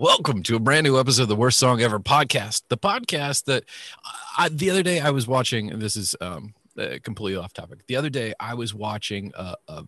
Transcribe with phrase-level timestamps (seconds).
[0.00, 2.62] Welcome to a brand new episode of the Worst Song Ever podcast.
[2.70, 3.64] The podcast that
[4.38, 7.86] I, the other day I was watching, this is um, uh, completely off topic.
[7.86, 9.84] The other day I was watching a, a,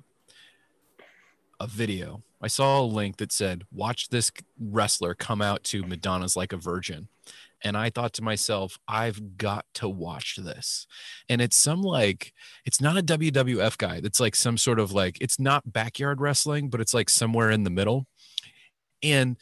[1.60, 2.22] a video.
[2.42, 4.30] I saw a link that said, "Watch this
[4.60, 7.08] wrestler come out to Madonna's Like a Virgin,"
[7.64, 10.86] and I thought to myself, "I've got to watch this."
[11.30, 12.34] And it's some like
[12.66, 14.02] it's not a WWF guy.
[14.04, 17.64] It's like some sort of like it's not backyard wrestling, but it's like somewhere in
[17.64, 18.06] the middle.
[19.02, 19.36] And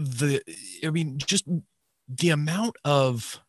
[0.00, 0.42] the
[0.84, 1.46] I mean, just
[2.08, 3.40] the amount of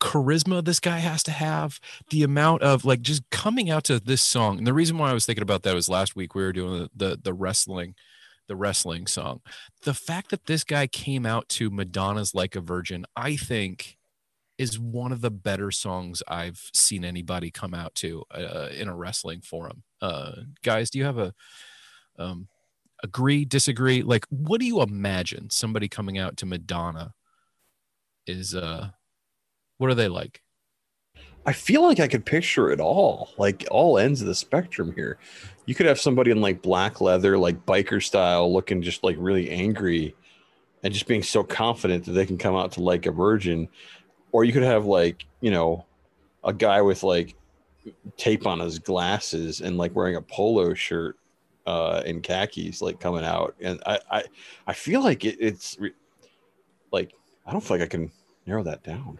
[0.00, 1.80] charisma this guy has to have,
[2.10, 4.58] the amount of like just coming out to this song.
[4.58, 6.78] And the reason why I was thinking about that was last week we were doing
[6.78, 7.94] the the, the wrestling
[8.46, 9.40] the wrestling song.
[9.82, 13.96] The fact that this guy came out to Madonna's Like a Virgin, I think
[14.58, 18.94] is one of the better songs I've seen anybody come out to uh, in a
[18.94, 19.82] wrestling forum.
[20.00, 20.32] Uh,
[20.62, 21.34] guys, do you have a
[22.18, 22.48] um,
[23.02, 24.02] agree, disagree?
[24.02, 27.14] Like, what do you imagine somebody coming out to Madonna
[28.26, 28.54] is?
[28.54, 28.90] Uh,
[29.78, 30.40] what are they like?
[31.46, 35.18] I feel like I could picture it all, like all ends of the spectrum here.
[35.66, 39.50] You could have somebody in like black leather, like biker style, looking just like really
[39.50, 40.14] angry
[40.82, 43.68] and just being so confident that they can come out to like a virgin.
[44.32, 45.84] Or you could have like, you know,
[46.44, 47.34] a guy with like
[48.16, 51.18] tape on his glasses and like wearing a polo shirt
[51.66, 54.24] uh in khakis like coming out and i i,
[54.66, 55.92] I feel like it, it's re-
[56.92, 57.12] like
[57.46, 58.10] i don't feel like i can
[58.46, 59.18] narrow that down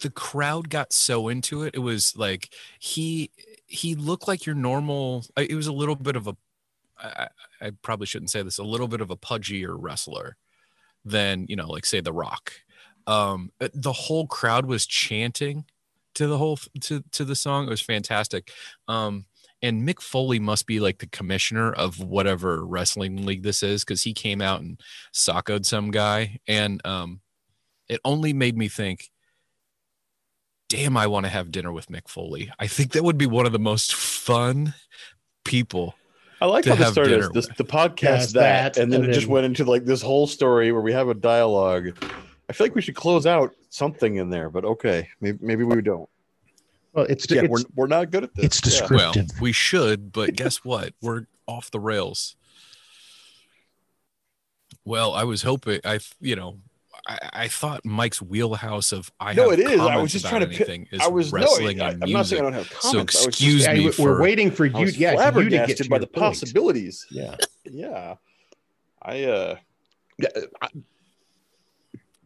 [0.00, 1.74] the crowd got so into it.
[1.74, 3.30] It was like he
[3.66, 5.24] he looked like your normal.
[5.36, 6.36] uh, It was a little bit of a.
[6.98, 7.28] I,
[7.60, 8.58] I probably shouldn't say this.
[8.58, 10.36] A little bit of a pudgier wrestler
[11.04, 12.52] than you know, like say The Rock.
[13.06, 15.64] Um, uh, the whole crowd was chanting
[16.18, 17.66] to the whole to to the song.
[17.66, 18.50] It was fantastic.
[18.86, 19.24] Um,
[19.62, 24.02] and Mick Foley must be like the commissioner of whatever wrestling league this is because
[24.02, 24.80] he came out and
[25.14, 27.20] sockoed some guy, and um,
[27.88, 29.10] it only made me think
[30.68, 32.52] damn, I want to have dinner with Mick Foley.
[32.58, 34.74] I think that would be one of the most fun
[35.42, 35.94] people.
[36.42, 38.92] I like to how this have started dinner this, the podcast Yes, that, that, and
[38.92, 41.96] then and it just went into like this whole story where we have a dialogue.
[42.48, 45.80] I feel like we should close out something in there, but okay, maybe maybe we
[45.82, 46.08] don't.
[46.92, 48.44] Well, it's Yeah, it's, we're we're not good at this.
[48.46, 48.70] it's Yeah.
[48.88, 49.26] descriptive.
[49.34, 50.94] Well, we should, but guess what?
[51.02, 52.34] We're off the rails.
[54.84, 56.58] Well, I was hoping I, you know,
[57.06, 59.78] I, I thought Mike's wheelhouse of I No, it is.
[59.80, 62.10] I was just trying to pi- anything is I was no, wrestling I, and I'm
[62.10, 62.94] not saying I don't have So comments.
[62.96, 64.84] I was just- excuse Yeah, me we're waiting for I you.
[64.86, 66.16] was Yeah, for you to get to by your the point.
[66.24, 67.06] possibilities.
[67.10, 67.36] Yeah.
[67.70, 68.14] Yeah,
[69.02, 69.56] I uh,
[70.18, 70.28] Yeah,
[70.62, 70.68] I-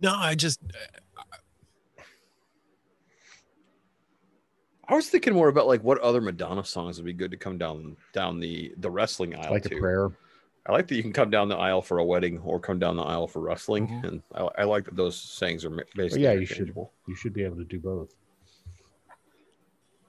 [0.01, 0.61] no, I just
[4.89, 7.57] I was thinking more about like what other Madonna songs would be good to come
[7.59, 9.79] down down the the wrestling aisle like a to.
[9.79, 10.11] prayer.
[10.67, 12.97] I like that you can come down the aisle for a wedding or come down
[12.97, 14.05] the aisle for wrestling, Mhm.
[14.09, 16.73] and I, I like that those sayings are ma- basically yeah, you should.
[17.07, 18.15] You should be able to do both.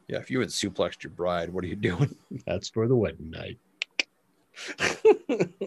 [0.07, 2.16] Yeah, if you had suplexed your bride, what are you doing?
[2.45, 3.57] That's for the wedding night.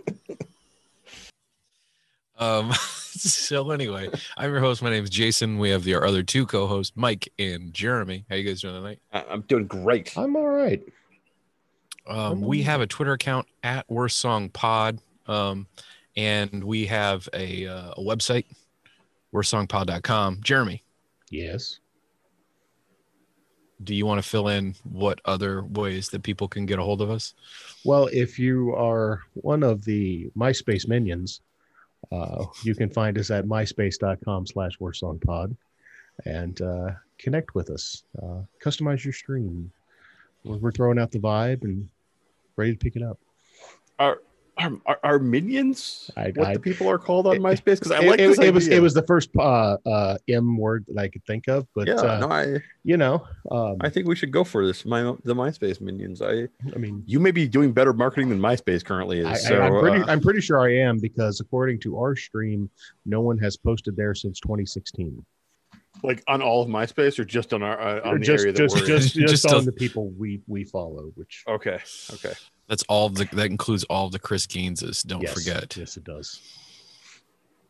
[2.38, 2.70] Um,
[3.20, 4.82] so anyway, I'm your host.
[4.82, 5.58] My name is Jason.
[5.58, 8.24] We have the, our other two co-hosts, Mike and Jeremy.
[8.28, 8.98] How are you guys doing tonight?
[9.12, 10.16] I- I'm doing great.
[10.16, 10.82] I'm all right.
[12.06, 15.66] Um, we have a Twitter account at Worst Song Pod, um,
[16.16, 18.44] and we have a, uh, a website,
[19.34, 20.40] worstsongpod.com.
[20.42, 20.84] Jeremy,
[21.30, 21.80] Yes.
[23.82, 27.02] do you want to fill in what other ways that people can get a hold
[27.02, 27.34] of us?
[27.84, 31.40] Well, if you are one of the MySpace minions,
[32.12, 35.56] uh, you can find us at myspace.com slash worstsongpod
[36.24, 38.04] and uh, connect with us.
[38.22, 39.70] Uh, customize your stream.
[40.44, 41.88] We're, we're throwing out the vibe and
[42.56, 43.18] ready to pick it up.
[44.58, 47.78] Are, are, are minions I- what I- the people are called on it- MySpace?
[47.78, 48.78] Because I like it- this it was idea.
[48.78, 51.94] it was the first uh, uh, M word that I could think of, but yeah.
[51.96, 54.84] uh, no, I you know, um, I think we should go for this.
[54.86, 56.22] My the MySpace minions.
[56.22, 59.26] I I mean, you may be doing better marketing than MySpace currently is.
[59.26, 62.70] I, so, am pretty, uh, I'm pretty sure I am because according to our stream,
[63.04, 65.24] no one has posted there since 2016.
[66.02, 68.52] like on all of MySpace or just on our uh, Or on the just, area
[68.52, 68.86] that just, we're in?
[69.00, 71.10] just, just, Just on on- the people we we follow.
[71.14, 71.78] Which Okay.
[72.14, 72.32] Okay.
[72.68, 75.02] That's all the, that includes all the Chris Gaineses.
[75.02, 75.76] Don't yes, forget.
[75.76, 76.40] yes, it does.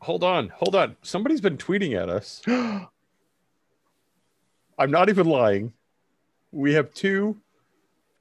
[0.01, 0.49] Hold on.
[0.51, 0.97] Hold on.
[1.03, 2.43] Somebody's been tweeting at us.
[4.79, 5.73] I'm not even lying.
[6.53, 7.37] We have two.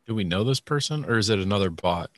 [0.07, 2.09] Do we know this person or is it another bot?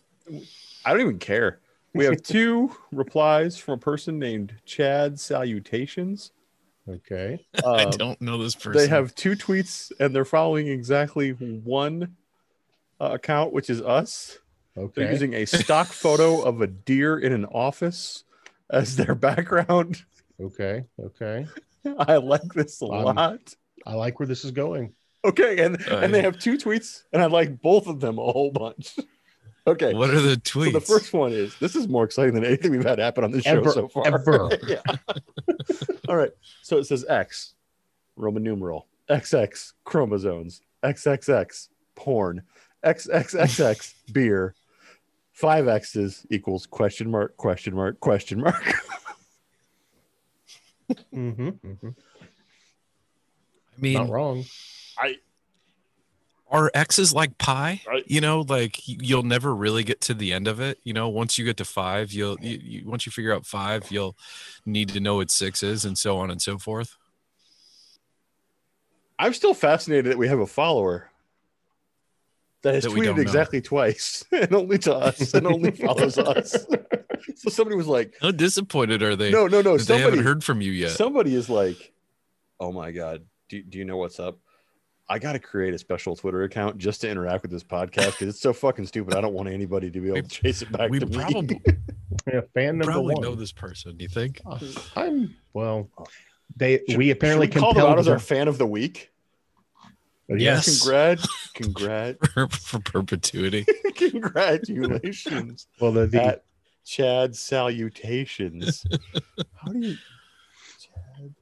[0.86, 1.60] I don't even care.
[1.94, 6.32] We have two replies from a person named Chad Salutations.
[6.90, 8.74] Okay, I Um, don't know this person.
[8.74, 12.16] They have two tweets and they're following exactly one
[13.02, 14.40] uh, account, which is us.
[14.78, 15.12] They're Okay.
[15.12, 18.24] using a stock photo of a deer in an office
[18.70, 20.04] as their background.
[20.40, 20.84] Okay.
[21.00, 21.48] Okay.
[22.00, 23.40] I like this a Um, lot.
[23.86, 24.94] I like where this is going.
[25.26, 28.24] Okay, and Uh, and they have two tweets, and I like both of them a
[28.32, 28.96] whole bunch.
[29.68, 30.68] Okay, What are the tweets?
[30.68, 33.32] so the first one is this is more exciting than anything we've had happen on
[33.32, 34.08] this Ever, show so far.
[34.08, 34.50] ever.
[34.66, 34.82] yeah.
[36.08, 36.32] All right.
[36.62, 37.54] So it says X,
[38.16, 42.44] Roman numeral, XX, chromosomes, XXX, porn,
[42.86, 44.56] XXXX, beer,
[45.38, 48.74] five X's equals question mark, question mark, question mark.
[51.14, 51.90] Mm-hmm, mm-hmm.
[51.90, 54.46] I mean, Not wrong.
[54.98, 55.16] I
[56.50, 57.82] are X's like pi?
[57.86, 58.06] Right.
[58.08, 60.80] You know, like you'll never really get to the end of it.
[60.84, 63.92] You know, once you get to five, you'll you, you, once you figure out five,
[63.92, 64.16] you'll
[64.66, 66.96] need to know what six is, and so on and so forth.
[69.20, 71.10] I'm still fascinated that we have a follower
[72.68, 73.22] that has That we don't tweeted know.
[73.22, 76.52] exactly twice and only to us and only follows us.
[77.36, 79.32] so somebody was like, How disappointed are they?
[79.32, 79.78] no, no, no.
[79.78, 80.92] that they haven't Somebody, heard from you yet.
[80.92, 81.94] somebody is like,
[82.60, 84.38] oh my God, do, do you know what's up?
[85.10, 88.28] I got to create a special Twitter account just to interact with this podcast because
[88.28, 89.16] it's so fucking stupid.
[89.16, 91.16] I don't want anybody to be able to chase it back we to me.
[91.18, 91.62] probably
[92.28, 93.24] Yeah, fan number probably one.
[93.24, 93.96] know this person.
[93.96, 94.42] Do you think?
[94.46, 94.60] Uh,
[94.98, 95.90] I'm well.
[96.58, 99.10] They Should- we apparently should we call them out as our fan of the week.
[100.30, 100.82] Yes.
[100.82, 102.18] Congrats, congrat,
[102.52, 103.66] for perpetuity.
[103.96, 105.68] congratulations.
[105.80, 106.42] Well, the, the
[106.86, 108.84] Chad salutations.
[109.56, 109.98] How do you
[110.80, 111.34] Chad?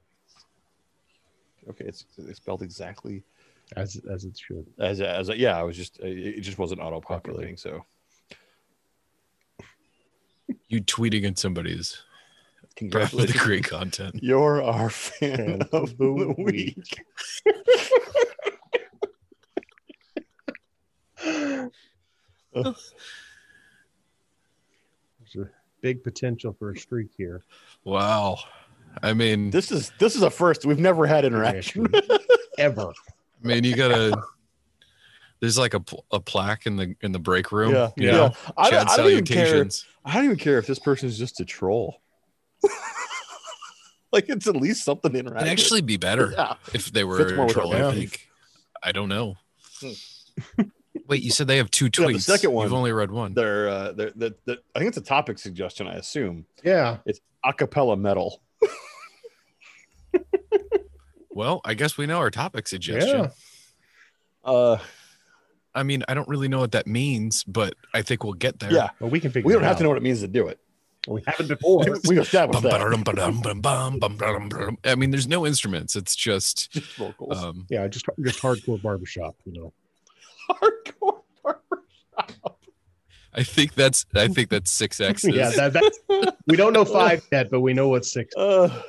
[1.70, 3.24] Okay, it's, it's spelled exactly
[3.76, 4.68] as as it should.
[4.80, 5.58] as as yeah.
[5.58, 7.58] I was just it just wasn't auto populating.
[7.58, 7.86] So
[10.68, 12.04] You tweeting at somebody's
[12.92, 14.20] probably the great content.
[14.22, 17.04] You're our fan Fan of the week.
[22.54, 22.66] There's
[25.38, 25.50] a
[25.82, 27.44] big potential for a streak here.
[27.84, 28.38] Wow.
[29.04, 30.66] I mean, This is this is a first.
[30.66, 31.88] We've never had interaction.
[32.58, 32.94] Ever.
[33.44, 34.18] I mean, you gotta.
[35.42, 37.74] There's like a, a plaque in the in the break room.
[37.74, 38.12] yeah, you yeah.
[38.14, 38.34] know?
[38.58, 39.68] I, don't, Chad I don't even care.
[40.06, 42.02] I don't even care if this person is just a troll.
[44.14, 45.42] like it's at least something to interact.
[45.42, 46.56] It'd actually be better Yeah.
[46.74, 47.76] if they were a troll.
[47.76, 48.30] I think.
[48.82, 49.36] I don't know.
[49.82, 50.62] Hmm.
[51.08, 52.14] Wait, you said they have two Yeah, tweets.
[52.14, 52.66] the second one.
[52.66, 53.34] You've only read one.
[53.34, 55.88] They're, uh, they're, they're, they're- I think it's a topic suggestion.
[55.88, 56.98] I assume Yeah.
[57.06, 58.42] It's acapella metal.
[61.30, 63.24] Well, I guess we know our topic suggestion.
[63.24, 63.30] Yeah.
[64.50, 64.78] Uh,
[65.74, 68.72] I mean, I don't really know what that means, but I think we'll get there.
[68.72, 69.46] yeah, Well, we can figure.
[69.46, 70.60] we don't it have to know what it means to do it.
[71.10, 71.84] We haven't before.
[72.08, 72.80] we established Bum, that.
[74.86, 75.98] I mean, there's no instruments.
[75.98, 77.38] It's just, Just vocals.
[77.44, 79.36] um, yeah, just just hardcore barbershop.
[79.46, 79.74] You know.
[80.50, 82.60] Hardcore barbershop.
[83.34, 85.36] I think that's, I think that's six X's.
[85.36, 86.00] Yeah, that, that's
[86.48, 88.34] we don't know five yet, but we know what six.
[88.36, 88.82] Uh,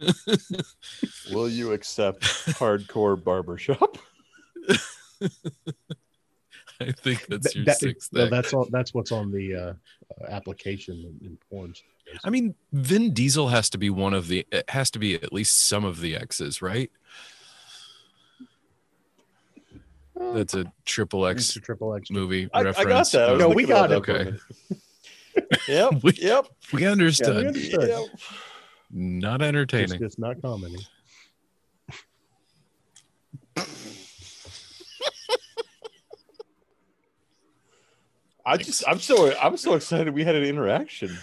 [1.32, 3.98] will you accept hardcore barbershop?
[6.80, 8.30] I think that's your That- sixth well, X.
[8.30, 8.66] that's all.
[8.70, 9.72] That's what's on the uh,
[10.28, 11.82] application in, in porns.
[12.24, 14.44] I mean, Vin Diesel has to be one of the.
[14.50, 16.90] It has to be at least some of the X's, right?
[20.34, 22.10] That's a triple It's X a triple X.
[22.10, 23.12] movie I, I reference.
[23.12, 23.30] got that.
[23.34, 24.34] I No, we got that for a it.
[25.38, 25.52] Okay.
[25.68, 25.92] yep.
[26.02, 26.46] We- yep.
[26.72, 27.34] We understood.
[27.36, 27.88] Yeah, we understood.
[27.88, 28.20] Yep.
[28.92, 29.98] Not It's entertaining.
[29.98, 30.78] just not comedy.
[38.44, 41.16] I just, I'm so, I'm so excited we had an interaction.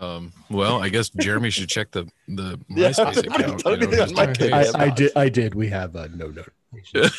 [0.00, 3.62] Um, well, I guess Jeremy should check the the MySpace I haven't account.
[3.64, 4.50] done you know, anything on just my in page.
[4.52, 4.74] case.
[4.74, 5.54] I- I did- I did.
[5.54, 6.52] We have a no note.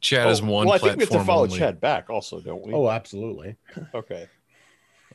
[0.00, 1.58] Chad is Oh, one well, I think we have to follow only.
[1.58, 2.72] Chad back, also, don't we?
[2.72, 3.56] Oh, absolutely.
[3.94, 4.28] okay.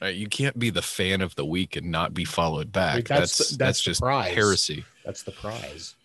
[0.02, 2.96] Right, you can't be the fan of the week and not be followed back.
[2.96, 4.34] Wait, that's that's that's, the- that's the just prize.
[4.34, 4.86] heresy.
[5.06, 5.96] That's the prize.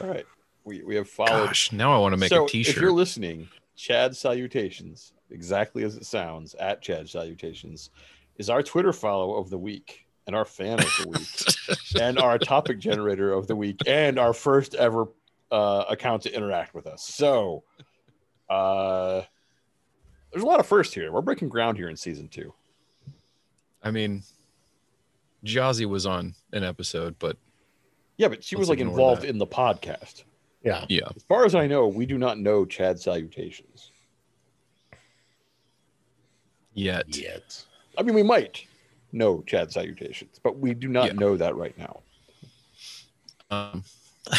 [0.00, 0.26] All right.
[0.64, 1.46] We, we have followed.
[1.46, 5.96] Gosh, now I want to make so a if you're listening, Chad Salutations, exactly as
[5.96, 7.90] it sounds, at Chad Salutations,
[8.36, 12.38] is our Twitter follow of the week and our fan of the week and our
[12.38, 15.06] topic generator of the week and our first ever
[15.50, 17.02] uh, account to interact with us.
[17.02, 17.64] So
[18.50, 19.22] uh,
[20.30, 21.10] there's a lot of first here.
[21.10, 22.52] We're breaking ground here in season two.
[23.82, 24.22] I mean,
[25.46, 27.38] Jazzy was on an episode, but
[28.18, 29.30] Yeah, but she was like involved that.
[29.30, 30.24] in the podcast.
[30.62, 30.84] Yeah.
[30.90, 33.92] yeah, As far as I know, we do not know Chad Salutations.
[36.74, 37.16] yet.
[37.16, 37.64] Yet.
[37.96, 38.66] I mean, we might
[39.12, 41.12] know Chad Salutations, but we do not Yeah.
[41.14, 42.00] know that right now.
[43.50, 43.84] Um,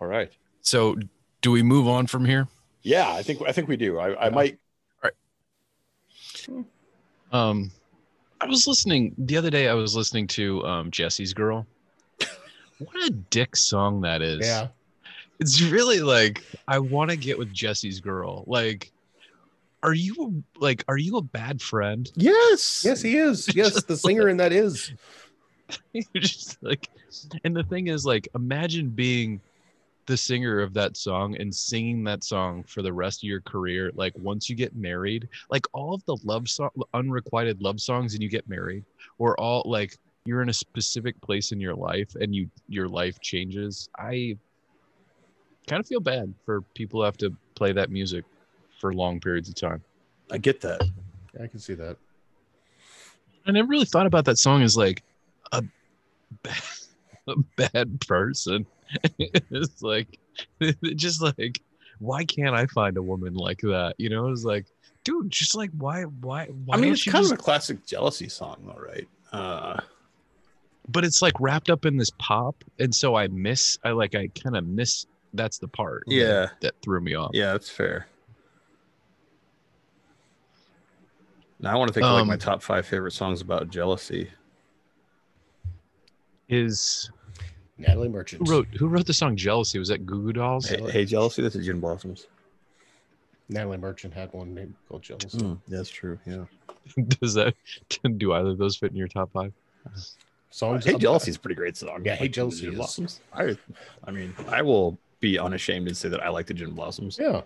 [0.00, 0.32] All right.
[0.62, 0.96] So,
[1.40, 2.48] do we move on from here?
[2.82, 3.98] Yeah, I think I think we do.
[3.98, 4.58] I, I might.
[5.02, 5.10] All
[6.58, 6.64] right.
[7.32, 7.70] Um,
[8.40, 9.68] I was listening the other day.
[9.68, 11.66] I was listening to um, Jesse's Girl.
[12.78, 14.44] What a dick song that is.
[14.44, 14.66] Yeah.
[15.38, 18.42] It's really like I want to get with Jesse's Girl.
[18.48, 18.90] Like,
[19.84, 22.10] are you like are you a bad friend?
[22.16, 22.82] Yes.
[22.84, 23.48] Yes, he is.
[23.54, 24.92] Yes, the singer in that is.
[25.92, 26.88] You're just like,
[27.44, 29.40] and the thing is, like, imagine being
[30.06, 33.92] the singer of that song and singing that song for the rest of your career.
[33.94, 38.22] Like, once you get married, like all of the love song, unrequited love songs, and
[38.22, 38.84] you get married,
[39.18, 43.20] or all like you're in a specific place in your life and you your life
[43.20, 43.88] changes.
[43.98, 44.36] I
[45.66, 48.24] kind of feel bad for people who have to play that music
[48.84, 49.82] for long periods of time.
[50.30, 50.82] I get that.
[51.42, 51.96] I can see that.
[53.46, 55.02] I never really thought about that song as like
[55.52, 55.64] a
[56.42, 56.62] bad,
[57.28, 58.66] a bad person.
[59.18, 60.18] it's like
[60.96, 61.62] just like
[61.98, 63.94] why can't I find a woman like that?
[63.96, 64.66] You know, it's like,
[65.02, 68.28] dude, just like why why why I mean, it's kind just- of a classic jealousy
[68.28, 69.08] song, though, right?
[69.32, 69.80] Uh,
[70.90, 74.28] but it's like wrapped up in this pop, and so I miss I like I
[74.28, 76.48] kind of miss that's the part Yeah.
[76.60, 77.30] that threw me off.
[77.32, 78.08] yeah, that's fair.
[81.64, 84.28] Now I want to think of like my Um, top five favorite songs about jealousy.
[86.50, 87.10] Is
[87.78, 88.46] Natalie Merchant.
[88.46, 89.78] who wrote who wrote the song Jealousy?
[89.78, 90.68] Was that Goo Goo Dolls?
[90.68, 91.40] Hey, hey jealousy.
[91.40, 92.26] This is Gin Blossoms.
[93.48, 95.38] Natalie Merchant had one named called Jealousy.
[95.38, 96.18] Mm, that's true.
[96.26, 96.44] Yeah.
[97.20, 97.54] Does that
[98.18, 99.52] do either of those fit in your top five?
[100.50, 102.02] Songs Hey jealousy is pretty great song.
[102.04, 103.20] Yeah, Hey Like, Jealousy is- Blossoms.
[103.32, 103.56] I,
[104.06, 107.18] I mean, I will be unashamed and say that I like the Gin Blossoms.
[107.18, 107.40] Yeah.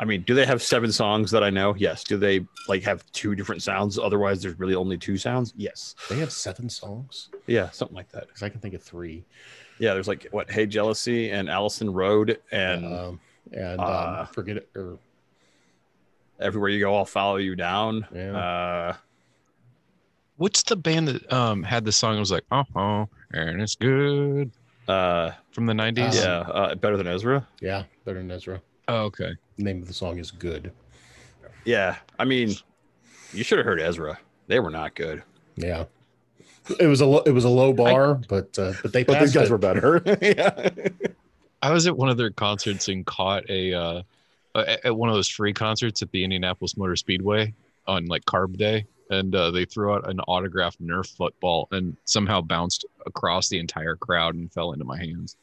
[0.00, 1.74] I mean, do they have seven songs that I know?
[1.76, 2.04] Yes.
[2.04, 3.98] Do they like have two different sounds?
[3.98, 5.52] Otherwise, there's really only two sounds.
[5.58, 5.94] Yes.
[6.08, 7.28] They have seven songs.
[7.46, 8.26] Yeah, something like that.
[8.28, 9.24] Because I can think of three.
[9.78, 10.50] Yeah, there's like what?
[10.50, 13.20] Hey, jealousy and Allison Road and um,
[13.52, 14.96] and uh, um, forget it or
[16.40, 18.06] everywhere you go, I'll follow you down.
[18.14, 18.36] Yeah.
[18.36, 18.96] Uh,
[20.38, 23.74] What's the band that um had the song that was like, oh, oh, and it's
[23.74, 24.50] good
[24.88, 26.14] uh, from the 90s?
[26.14, 27.46] yeah, uh, better than Ezra.
[27.60, 28.62] yeah, better than Ezra.
[28.90, 29.34] Oh, okay.
[29.56, 30.72] The name of the song is Good.
[31.64, 32.54] Yeah, I mean,
[33.32, 34.18] you should have heard Ezra.
[34.48, 35.22] They were not good.
[35.56, 35.84] Yeah.
[36.80, 39.26] It was a lo- it was a low bar, but uh, but they But passed
[39.26, 39.52] these guys it.
[39.52, 40.02] were better.
[40.22, 40.88] yeah.
[41.62, 44.02] I was at one of their concerts and caught a uh
[44.56, 47.54] at one of those free concerts at the Indianapolis Motor Speedway
[47.86, 52.40] on like Carb Day, and uh, they threw out an autographed Nerf football and somehow
[52.40, 55.36] bounced across the entire crowd and fell into my hands.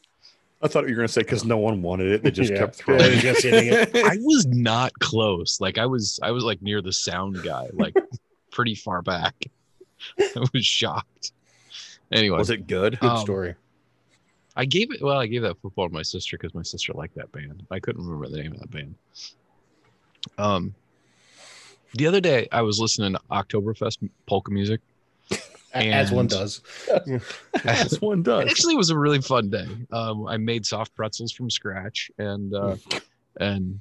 [0.60, 2.58] I thought you were gonna say because no one wanted it, they just Yeah.
[2.58, 3.00] kept throwing.
[3.00, 3.94] Yeah, just it.
[3.96, 5.60] I was not close.
[5.60, 7.94] Like I was, I was like near the sound guy, like
[8.50, 9.34] pretty far back.
[10.18, 11.32] I was shocked.
[12.10, 12.98] Anyway, Was it good?
[13.00, 13.54] Good Um, story.
[14.56, 15.00] I gave it.
[15.02, 17.64] Well, I gave that football to my sister because my sister liked that band.
[17.70, 18.94] I couldn't remember the name of that band.
[20.36, 20.74] Um,
[21.94, 24.80] the other day I was listening to Oktoberfest polka music.
[25.74, 26.62] A- As one does.
[27.64, 28.48] As one does.
[28.48, 29.66] actually it was a really fun day.
[29.92, 32.76] Um, I made soft pretzels from scratch, and uh,
[33.40, 33.80] and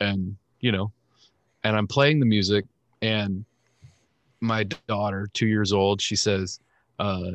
[0.00, 0.90] and you know,
[1.64, 2.64] and I'm playing the music,
[3.02, 3.44] and
[4.40, 6.60] my daughter, two years old, she says,
[6.98, 7.30] uh,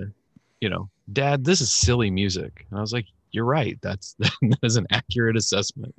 [0.62, 3.78] you know, Dad, this is silly music, and I was like, You're right.
[3.82, 5.94] That's that is an accurate assessment.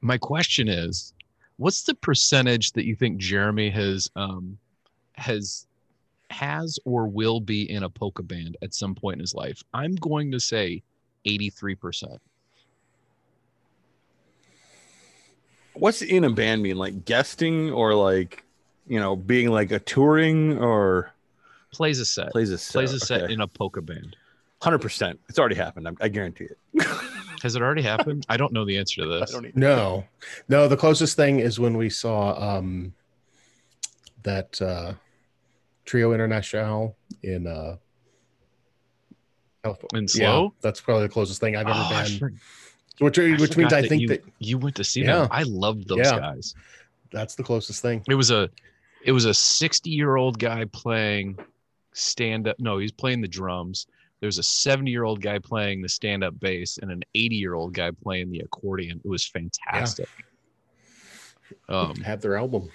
[0.00, 1.12] My question is,
[1.56, 4.58] what's the percentage that you think Jeremy has um,
[5.14, 5.66] has
[6.32, 9.62] has or will be in a polka band at some point in his life.
[9.72, 10.82] I'm going to say
[11.26, 12.18] 83%.
[15.74, 16.76] What's in a band mean?
[16.76, 18.44] Like guesting or like,
[18.86, 21.12] you know, being like a touring or
[21.72, 22.30] Plays a set.
[22.32, 22.72] plays a set?
[22.74, 23.32] Plays a set Okay.
[23.32, 24.14] in a polka band.
[24.60, 25.16] 100%.
[25.30, 25.88] It's already happened.
[25.88, 26.58] I, I guarantee it.
[27.42, 28.26] Has it already happened?
[28.28, 29.34] I don't know the answer to this.
[29.54, 30.04] No,
[30.48, 30.68] no.
[30.68, 32.92] The closest thing is when we saw um,
[34.22, 34.92] that uh,
[35.84, 37.76] Trio International in uh,
[39.64, 39.98] California.
[39.98, 42.18] In Yeah, that's probably the closest thing I've ever Oh, been.
[42.18, 42.32] for-
[42.98, 45.20] which which means I think you, that you went to see Yeah.
[45.20, 45.28] them.
[45.30, 46.18] I loved those Yeah.
[46.18, 46.54] guys.
[47.10, 48.02] that's the closest thing.
[48.08, 48.48] It was a
[49.04, 51.38] it was a 60 year old guy playing
[51.92, 52.58] stand up.
[52.60, 53.86] No, he's playing the drums.
[54.20, 57.54] There's a 70 year old guy playing the stand up bass and an 80 year
[57.54, 59.00] old guy playing the accordion.
[59.04, 60.08] It was fantastic.
[61.68, 62.70] Um, Have their album.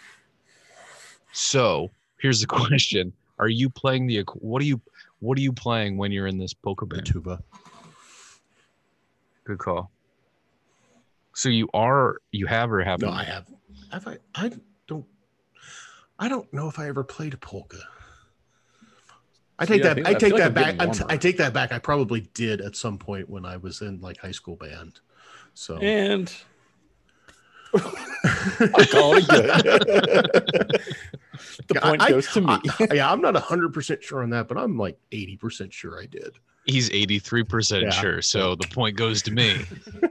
[1.31, 4.23] so here's the question: Are you playing the?
[4.35, 4.81] What are you?
[5.19, 7.07] What are you playing when you're in this polka band?
[7.07, 7.13] The band?
[7.13, 7.43] tuba.
[9.45, 9.91] Good call.
[11.33, 13.07] So you are, you have or haven't?
[13.07, 13.45] No, I have.
[13.91, 14.17] Have I?
[14.35, 14.51] I
[14.87, 15.05] don't.
[16.19, 17.77] I don't know if I ever played polka.
[19.59, 20.07] I take Yeah, that.
[20.07, 20.75] I, I take like that back.
[20.79, 21.13] I'm t- warmer.
[21.13, 21.71] I take that back.
[21.71, 24.99] I probably did at some point when I was in like high school band.
[25.53, 26.33] So And
[27.83, 29.47] I call it good.
[31.67, 32.57] the point I- goes to me.
[32.79, 36.01] I- yeah, I'm not hundred percent sure on that, but I'm like eighty percent sure
[36.01, 36.37] I did.
[36.65, 37.89] He's 83% Yeah.
[37.91, 38.21] sure.
[38.21, 39.63] So the point goes to me.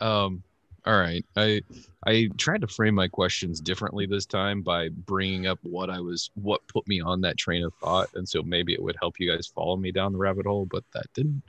[0.00, 0.42] um,
[0.86, 1.24] all right.
[1.36, 1.60] I
[2.06, 6.30] I tried to frame my questions differently this time by bringing up what I was
[6.34, 9.30] what put me on that train of thought, and so maybe it would help you
[9.30, 11.42] guys follow me down the rabbit hole, but that didn't.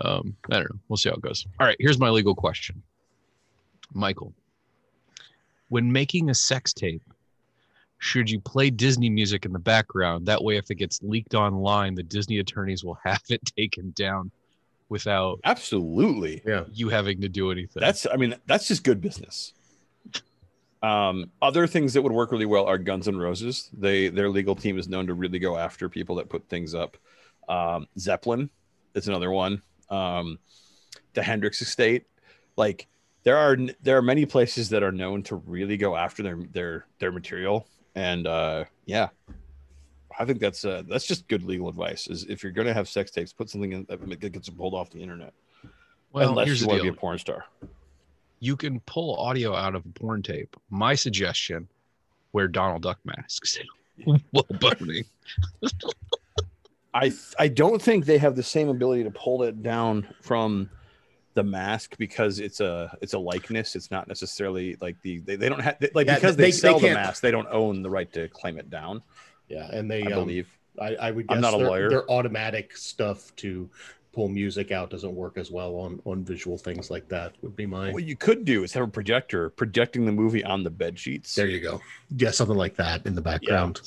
[0.00, 0.78] Um, I don't know.
[0.88, 1.46] We'll see how it goes.
[1.58, 1.76] All right.
[1.80, 2.82] Here's my legal question,
[3.92, 4.32] Michael.
[5.68, 7.02] When making a sex tape,
[7.98, 10.26] should you play Disney music in the background?
[10.26, 14.30] That way, if it gets leaked online, the Disney attorneys will have it taken down
[14.88, 16.42] without Absolutely.
[16.46, 16.64] Yeah.
[16.72, 17.80] you having to do anything.
[17.80, 19.52] That's I mean that's just good business.
[20.80, 23.68] Um, other things that would work really well are Guns N' Roses.
[23.76, 26.96] They their legal team is known to really go after people that put things up.
[27.48, 28.48] Um, Zeppelin
[28.94, 29.60] is another one.
[29.90, 30.38] Um,
[31.14, 32.04] the Hendrix Estate,
[32.56, 32.86] like
[33.24, 36.86] there are there are many places that are known to really go after their their
[36.98, 39.08] their material, and uh, yeah,
[40.18, 42.06] I think that's uh, that's just good legal advice.
[42.06, 44.90] Is if you're going to have sex tapes, put something in that gets pulled off
[44.90, 45.32] the internet.
[46.12, 47.44] well, unless here's you want to be a porn star.
[48.40, 50.56] you can pull audio out of a porn tape.
[50.70, 51.68] My suggestion:
[52.32, 53.58] wear Donald Duck masks
[54.04, 55.04] while boning.
[56.94, 60.70] I I don't think they have the same ability to pull it down from
[61.34, 63.76] the mask because it's a it's a likeness.
[63.76, 66.56] It's not necessarily like the they, they don't have like Yeah, because they- they, they
[66.56, 67.22] sell the mask.
[67.22, 69.02] They don't own the right to claim it down.
[69.48, 70.48] Yeah, and they I um, believe.
[70.80, 71.90] I, I would guess I'm not a their, lawyer.
[71.90, 73.68] their automatic stuff to
[74.12, 77.34] pull music out doesn't work as well on on visual things like that.
[77.42, 77.92] Would be my.
[77.92, 81.34] What you could do is have a projector projecting the movie on the bed sheets.
[81.34, 81.80] There you go.
[82.16, 83.80] Yeah, something like that in the background.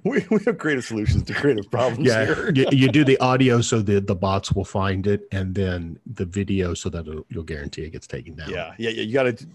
[0.04, 2.52] We, we have creative solutions to creative problems Yeah, here.
[2.54, 6.24] you, you do the audio so the the bots will find it, and then the
[6.24, 8.50] video so that it'll, you'll guarantee it gets taken down.
[8.50, 9.02] Yeah, yeah, yeah.
[9.02, 9.46] You got to.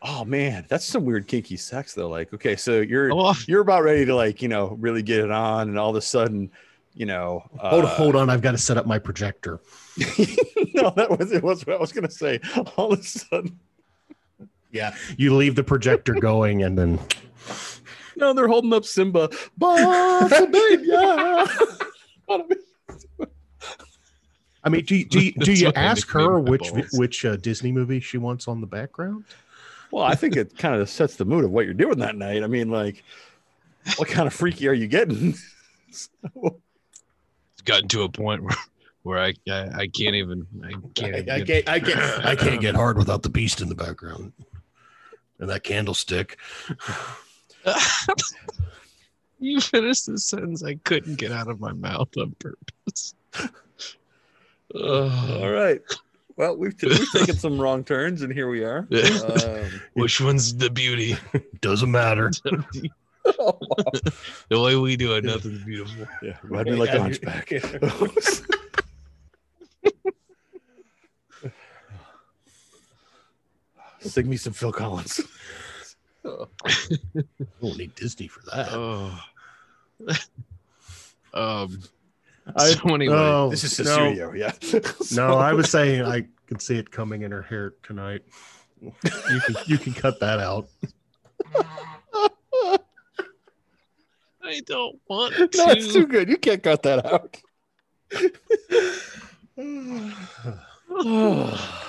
[0.00, 2.08] Oh man, that's some weird kinky sex though.
[2.08, 5.30] Like, okay, so you're Oh, you're about ready to like you know really get it
[5.30, 6.50] on, and all of a sudden,
[6.94, 9.60] you know, Hold uh, hold on, I've got to set up my projector.
[10.74, 11.42] no, that was it.
[11.42, 12.38] Was what I was gonna say.
[12.76, 13.58] All of a sudden,
[14.70, 17.00] Yeah, you leave the projector going, and then
[18.18, 19.28] no, they're holding up Simba.
[19.60, 21.46] Bossa, baby, yeah.
[24.64, 28.00] I mean, do you, do you, do you ask her which which uh, Disney movie
[28.00, 29.24] she wants on the background?
[29.90, 32.42] well, I think it kind of sets the mood of what you're doing that night.
[32.42, 33.02] I mean, like,
[33.96, 35.34] what kind of freaky are you getting?
[35.88, 36.10] it's
[37.64, 38.56] gotten to a point where
[39.02, 41.14] where I I, I can't even I can't.
[41.14, 43.68] I, even I get- can't, I can't, I can't get hard without the beast in
[43.68, 44.32] the background
[45.38, 46.38] and that candlestick.
[49.38, 53.14] you finished the sentence I couldn't get out of my mouth on purpose.
[54.74, 55.80] all Ugh.
[56.36, 58.86] Well, we've, t- we've taken some wrong turns, and here we are.
[58.92, 61.16] Um, Which one's the beauty?
[61.60, 62.30] Doesn't matter.
[63.24, 66.06] the way we do it, nothing's beautiful.
[66.22, 67.52] yeah, ride me like a hunchback.
[74.00, 75.20] Sing me some Phil Collins.
[77.60, 78.68] don't need Disney for that.
[78.72, 79.18] Oh.
[81.34, 81.82] um.
[82.56, 84.52] I- so anyway, no, This is the no, studio, yeah.
[85.12, 88.22] No, I was saying I could see it coming in her hair tonight.
[88.80, 90.68] You can you can cut that out.
[94.42, 95.70] I don't want no, to.
[95.72, 96.30] it's too good.
[96.30, 97.36] You can't cut that out.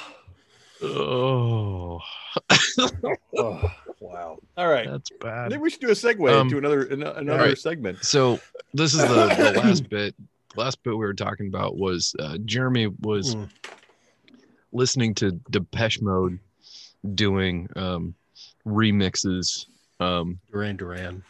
[0.81, 1.99] Oh,
[3.37, 4.37] oh, wow.
[4.57, 4.89] All right.
[4.89, 5.51] that's I bad.
[5.51, 7.57] think we should do a segue Um, to another an- another right.
[7.57, 8.03] segment.
[8.05, 8.39] So
[8.73, 9.07] this is the,
[9.53, 10.15] the last bit.
[10.55, 13.49] Last bit we were talking about was uh, Jeremy was Mm.
[14.71, 16.39] listening to Depeche Mode
[17.15, 18.15] doing um,
[18.65, 19.67] remixes.
[19.99, 21.23] Um, Duran Duran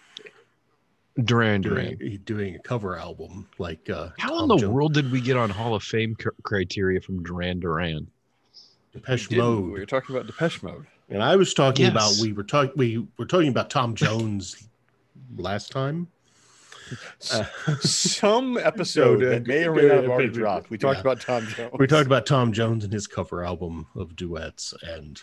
[1.23, 1.97] Duran Duran.
[1.97, 5.19] doing, doing a cover album like uh, How Tom in the Jones- world did we
[5.21, 8.07] get on Hall of Fame cr- criteria from Duran Duran?
[8.93, 9.37] Depeche we?
[9.37, 9.63] Mode.
[9.65, 10.85] We were talking about Depeche Mode.
[11.09, 11.91] And I was talking Yes.
[11.91, 14.67] about we were talking we were talking about Tom Jones
[15.37, 16.07] last time.
[17.31, 17.43] Uh,
[17.81, 20.69] Some episode No, that may or may not have already dropped.
[20.69, 21.01] We talked yeah.
[21.01, 21.71] about Tom Jones.
[21.77, 25.21] we talked about Tom Jones and his cover album of duets, and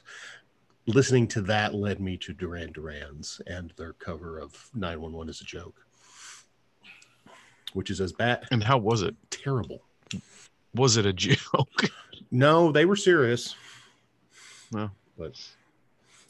[0.86, 5.44] listening to that led me to Duran Duran's and their cover of 911 is a
[5.44, 5.84] joke,
[7.72, 9.16] which is as bad, And how was it?
[9.30, 9.82] terrible.
[10.74, 11.86] Was it a joke?
[12.30, 13.56] No, they were serious.
[14.72, 14.90] No.
[15.18, 15.40] but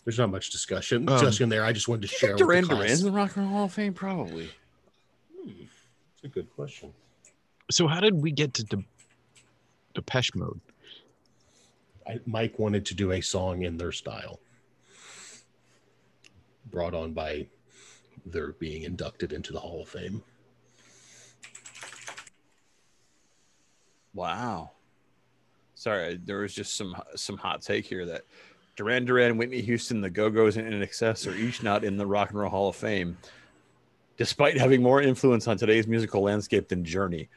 [0.06, 1.64] There's not much discussion Um, discussion there.
[1.64, 2.30] I just wanted to share.
[2.30, 2.78] with Duran the class.
[2.78, 4.48] Duran's in the Rock and Roll Hall of Fame, probably.
[5.44, 6.94] It's a good question.
[7.72, 8.84] So how did we get to De-
[9.94, 10.60] Depeche Mode?
[12.06, 14.38] I, Mike wanted to do a song in their style,
[16.70, 17.48] brought on by
[18.24, 20.22] their being inducted into the Hall of Fame.
[24.14, 24.70] Wow.
[25.74, 28.22] Sorry, there was just some some hot take here that
[28.76, 32.30] Duran Duran, Whitney Houston, the Go Go's, and INXS are each not in the Rock
[32.30, 33.16] and Roll Hall of Fame,
[34.18, 37.28] despite having more influence on today's musical landscape than Journey.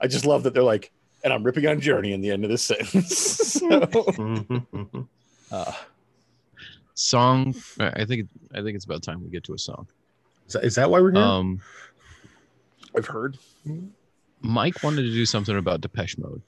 [0.00, 2.50] I just love that they're like, and I'm ripping on Journey in the end of
[2.50, 3.16] this sentence.
[3.18, 5.08] so, Mhm.
[5.52, 5.72] uh,
[6.94, 7.54] Song.
[7.80, 8.28] I think.
[8.54, 9.88] I think it's about time we get to a song.
[10.46, 11.20] Is, that, is that why we're here?
[11.20, 11.60] Um,
[12.96, 13.36] I've heard.
[14.40, 16.40] Mike wanted to do something about Depeche Mode,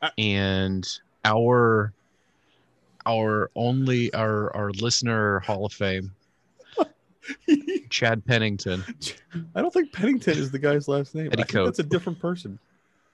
[0.00, 0.88] Uh, and
[1.24, 1.92] our
[3.06, 6.12] our only our our listener Hall of Fame,
[7.90, 8.84] Chad Pennington,
[9.54, 11.26] I don't think Pennington is the guy's last name.
[11.32, 11.66] I think Petticoat.
[11.66, 12.58] that's a different person.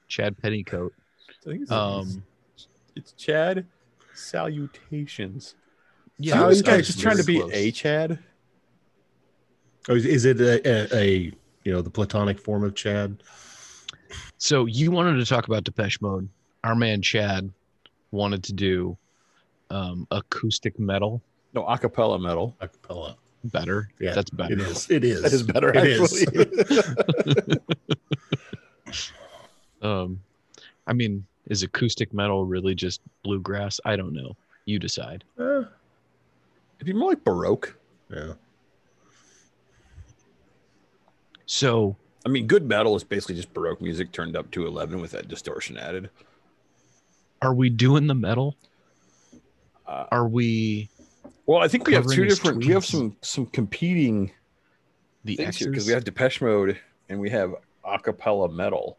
[0.09, 0.93] Chad Petticoat.
[1.29, 2.23] I think it's, Um,
[2.97, 3.67] it's Chad
[4.15, 5.55] Salutations.
[6.19, 7.53] yeah, Yeah, this guy's just trying to be close.
[7.53, 8.19] a Chad.
[9.89, 11.33] Oh, is, is it a, a, a
[11.65, 13.23] you know the platonic form of Chad?
[14.39, 16.29] So you wanted to talk about Depeche Mode.
[16.65, 17.51] Our man Chad
[18.11, 18.99] wanted to do
[19.71, 21.23] um, acoustic metal.
[21.55, 22.57] No, acapella metal.
[22.61, 23.17] Acapella.
[23.45, 23.89] Better.
[23.99, 24.53] Yeah, that's better.
[24.53, 24.91] It is.
[24.91, 25.23] It is.
[25.23, 26.23] That is better, It is.
[26.27, 27.57] actually.
[29.83, 30.21] Um,
[30.87, 33.81] I mean, is acoustic metal really just bluegrass?
[33.87, 34.37] I don't know.
[34.67, 35.25] You decide.
[35.39, 35.43] Eh,
[36.77, 37.75] It'd be more like Baroque.
[38.13, 38.35] yeah.
[41.47, 45.13] So I mean, good metal is basically just Baroque music turned up to 11 with
[45.13, 46.11] that distortion added.
[47.41, 48.55] are we doing the metal?
[49.91, 50.89] Uh, Are we
[51.47, 54.31] well, I think we have two Covering his different, we have some some competing
[55.25, 58.99] the things here because we have Depeche Mode and we have acapella metal.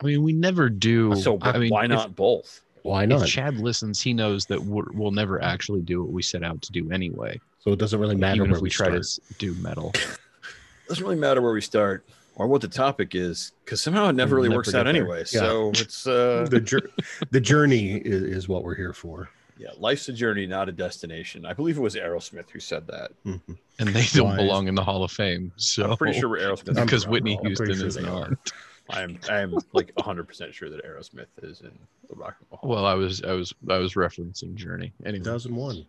[0.00, 1.16] I mean, we never do.
[1.16, 2.60] So I mean, why if- not both?
[2.82, 3.22] Why not?
[3.22, 3.28] If.
[3.28, 6.72] Chad listens, he knows that we're, we'll never actually do what we set out to
[6.72, 7.40] do anyway.
[7.60, 9.28] so it doesn't really matter even where if we, we try start.
[9.28, 9.92] to do metal.
[10.88, 14.34] doesn't really matter where we start or what the topic is because somehow it never
[14.36, 14.88] We'll really never works out there.
[14.96, 15.24] anyway.
[15.24, 16.90] So it's uh the jour-
[17.30, 19.28] the journey is, is what we're here for.
[19.58, 21.44] Yeah, life's a journey, not a destination.
[21.46, 23.10] I believe it was Aerosmith who said that.
[23.24, 23.40] Mhm.
[23.78, 24.36] and they don't Wise.
[24.38, 25.52] belong in the Hall of Fame.
[25.56, 26.74] So I'm pretty sure we're Aerosmith.
[26.82, 28.06] Because Whitney Houston sure isn't.
[28.06, 28.36] are.
[28.90, 31.70] I'm I'm like 100 percent sure that Aerosmith is in
[32.08, 32.58] the Rock and Roll.
[32.58, 32.70] Hall.
[32.70, 34.92] Well, I was I was I was referencing Journey.
[35.06, 35.86] Anyway, 2001.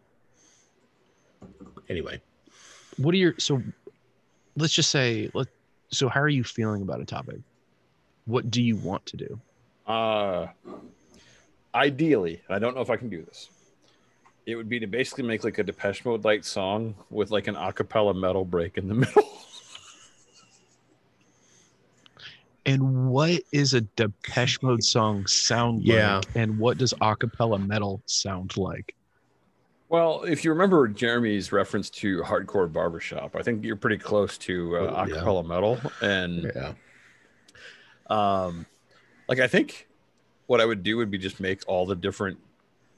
[1.89, 2.21] Anyway,
[2.97, 3.61] what are your so?
[4.55, 5.47] Let's just say let.
[5.89, 7.37] So, how are you feeling about a topic?
[8.25, 9.39] What do you want to do?
[9.85, 10.47] Uh,
[11.75, 13.49] ideally, I don't know if I can do this.
[14.45, 17.55] It would be to basically make like a Depeche Mode like song with like an
[17.55, 19.23] acapella metal break in the middle.
[22.65, 26.17] And what is a Depeche Mode song sound Yeah.
[26.17, 26.25] like?
[26.35, 28.95] And what does acapella metal sound like?
[29.89, 34.77] Well, if you remember Jeremy's reference to hardcore barbershop, I think you're pretty close to
[34.77, 35.15] uh, Oh, yeah.
[35.15, 35.79] acapella metal.
[36.01, 36.73] And yeah.
[38.09, 38.65] um,
[39.27, 39.87] like I think
[40.47, 42.37] what I would do would be just make all the different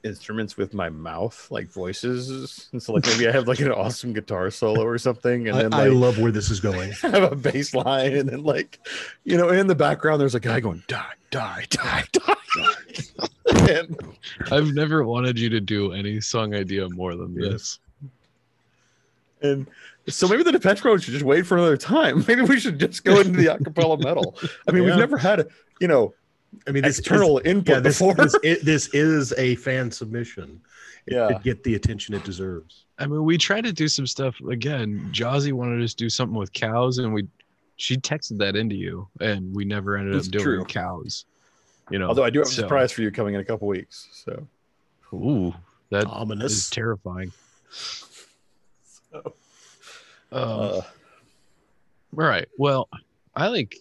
[0.04, 2.68] instruments with my mouth, like voices.
[2.72, 5.62] And so like maybe I have like an awesome guitar solo or something, and I,
[5.62, 6.92] then I like love where this is going.
[7.02, 8.78] I have a bass line, and then like
[9.24, 12.34] you know, in the background there's a guy going die, die, die, die.
[13.70, 14.16] and
[14.50, 17.78] I've never wanted you to do any song idea more than this.
[19.42, 19.66] And
[20.08, 22.24] so maybe the Depeche Mode should just wait for another time.
[22.28, 24.34] Maybe we should just go into the acapella metal.
[24.66, 24.90] I mean, Yeah.
[24.90, 25.46] we've never had,
[25.78, 26.14] you know,
[26.66, 28.14] I mean, this external Is, input yeah, this, before.
[28.14, 30.60] this, i- this is a fan submission.
[31.06, 31.28] It Yeah.
[31.28, 32.84] should get the attention it deserves.
[32.98, 35.08] I mean, we tried to do some stuff again.
[35.12, 37.26] Jazzy wanted us to do something with cows, and we
[37.78, 40.64] she texted that into you, and we never ended It's up doing true.
[40.64, 41.26] cows.
[41.90, 43.68] You know, Although I do have a so- surprise for you coming in a couple
[43.68, 44.08] weeks.
[44.24, 44.46] So
[45.12, 45.54] Ooh,
[45.90, 46.70] that is Ominous.
[46.70, 47.32] terrifying.
[47.70, 49.34] So,
[50.32, 50.84] Uh, uh, all
[52.12, 52.48] right.
[52.56, 52.88] Well,
[53.34, 53.76] I think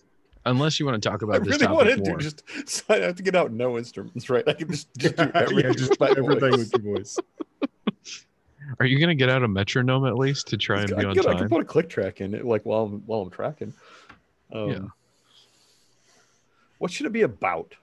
[0.45, 2.43] unless you want to talk I about this really want to do just.
[2.69, 4.43] So I have to get out no instruments, right?
[4.47, 6.57] I can just, just do everything, yeah, just with everything voice.
[6.73, 7.17] with your voice.
[8.79, 11.01] are you going to get out a metronome at least to try and I be
[11.01, 11.49] can, on I can time?
[11.49, 13.73] put a click track in it, like while I'm while I'm tracking.
[14.53, 14.79] Um, Yeah.
[16.77, 17.73] What should it be about?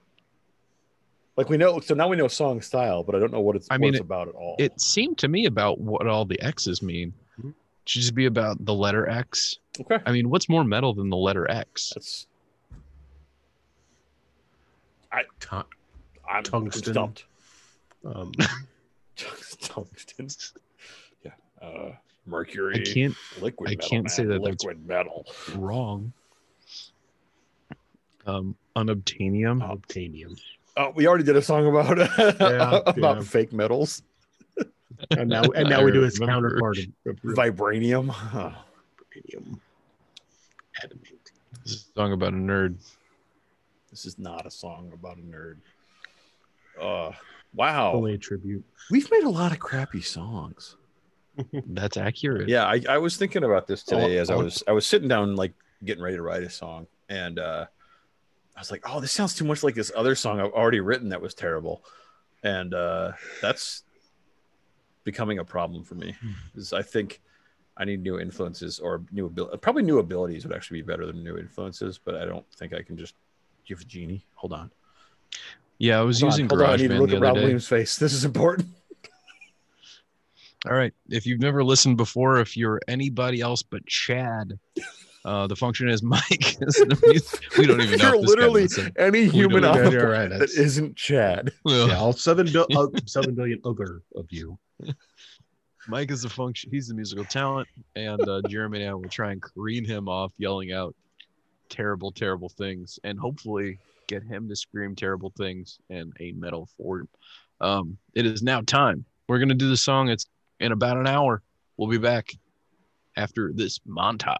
[1.35, 3.67] Like we know, so now we know song style, but I don't know what it's,
[3.71, 4.55] I mean, it's about at all.
[4.59, 7.11] It seemed to me about what all the X's mean.
[7.39, 7.49] Mm-hmm.
[7.49, 7.53] Mhm.
[7.85, 9.57] Should just be about the letter X.
[9.81, 11.91] okay, I mean, what's more metal than the letter X?
[11.95, 12.27] that's
[15.39, 15.63] Tu-
[16.29, 16.93] I'm Tungsten.
[16.93, 17.25] stumped.
[18.05, 18.31] Um,
[19.61, 20.27] Tungsten.
[21.23, 21.31] Yeah.
[21.61, 21.91] Uh,
[22.25, 22.81] mercury.
[22.81, 23.69] I can't Liquid.
[23.69, 24.29] I metal, can't say man.
[24.31, 25.25] that that's- liquid metal.
[25.55, 26.13] wrong.
[28.25, 29.61] Um, unobtainium.
[29.61, 30.39] Obtainium.
[30.77, 33.21] Oh, we already did a song about about yeah.
[33.21, 34.01] fake metals.
[35.11, 36.49] And now, and now I we do his remember.
[36.51, 38.09] counterpart of, of Vibranium.
[38.09, 38.51] Huh.
[39.13, 39.59] uranium.
[40.81, 41.31] Adamant.
[41.63, 42.75] This is a song about a nerd.
[43.93, 45.57] This is not a song about a nerd.
[46.81, 47.11] Uh,
[47.53, 47.93] wow.
[47.93, 48.65] Only a tribute.
[48.89, 50.77] We've made a lot of crappy songs.
[51.67, 52.49] That's accurate.
[52.49, 54.45] Yeah, I, I was thinking about this today Oh, as I oh.
[54.45, 55.53] was I was sitting down like
[55.85, 57.67] getting ready to write a song, and uh,
[58.57, 61.09] I was like, "Oh, this sounds too much like this other song I've already written
[61.09, 61.83] that was terrible,"
[62.43, 63.11] and uh,
[63.43, 63.83] that's
[65.03, 66.15] becoming a problem for me.
[66.55, 67.21] Is I think
[67.77, 69.57] I need new influences or new ability.
[69.57, 72.81] Probably new abilities would actually be better than new influences, but I don't think I
[72.81, 73.13] can just
[73.67, 74.25] give a genie.
[74.35, 74.71] Hold on.
[75.79, 77.25] Yeah, I was Hold using hold on, I need to GarageBand look the at other
[77.27, 77.41] Rob day.
[77.41, 77.97] Williams' face.
[77.97, 78.69] This is important.
[80.65, 80.93] All right.
[81.09, 84.57] If you've never listened before, if you're anybody else but Chad,
[85.25, 86.21] uh, the function is Mike.
[86.61, 88.05] is the music- we don't even know.
[88.05, 88.91] You're if this literally listens.
[88.97, 91.51] any human don't on the right, planet that that's- isn't Chad.
[91.65, 94.57] Well, Yeah, all seven, bil- uh, seven billion other of you.
[95.89, 96.71] Mike is the function.
[96.71, 100.31] He's the musical talent, and uh, Jeremy and I will try and careen him off,
[100.37, 100.95] yelling out
[101.73, 107.09] terrible, terrible things, and hopefully get him to scream terrible things in a metal form.
[107.59, 109.05] Um, it is now time.
[109.27, 110.09] We're gonna do the song.
[110.09, 110.25] It's
[110.59, 111.41] in about an hour.
[111.77, 112.31] We'll be back
[113.17, 114.37] after this montage.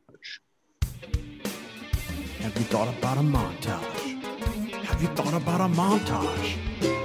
[2.40, 4.74] Have you thought about a montage?
[4.84, 7.03] Have you thought about a montage?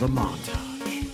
[0.00, 1.12] The montage.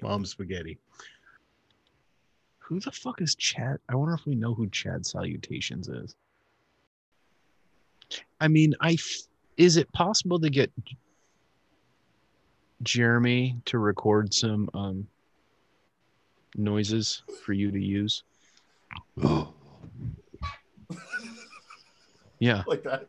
[0.00, 0.78] Mom spaghetti.
[2.60, 3.78] Who the fuck is Chad?
[3.88, 6.14] I wonder if we know who Chad Salutations is.
[8.40, 10.70] I mean, I f- is it possible to get
[12.84, 15.08] Jeremy to record some um
[16.54, 18.22] noises for you to use?
[22.40, 22.62] Yeah.
[22.66, 23.08] Like that.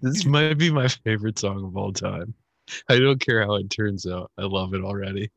[0.00, 2.34] This might be my favorite song of all time.
[2.88, 4.30] I don't care how it turns out.
[4.38, 5.30] I love it already.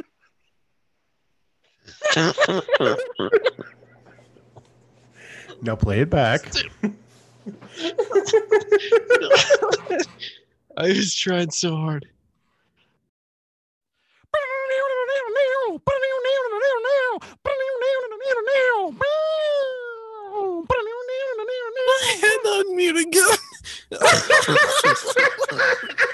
[5.60, 6.52] Now play it back.
[10.76, 12.06] I was trying so hard.
[22.00, 23.24] I had on mute again.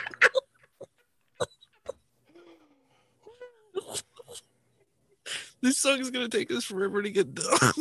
[5.64, 7.72] this song is gonna take us forever to get done.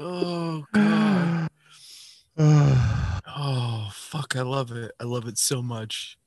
[0.00, 1.48] oh god.
[3.34, 4.92] Oh fuck, I love it.
[5.00, 6.18] I love it so much.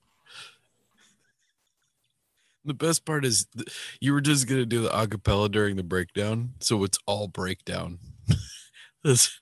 [2.66, 3.68] The best part is th-
[4.02, 8.00] you were just gonna do the acapella during the breakdown, so it's all breakdown.
[9.04, 9.40] this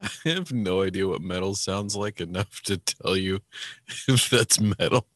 [0.02, 3.40] I have no idea what metal sounds like enough to tell you
[4.08, 5.06] if that's metal.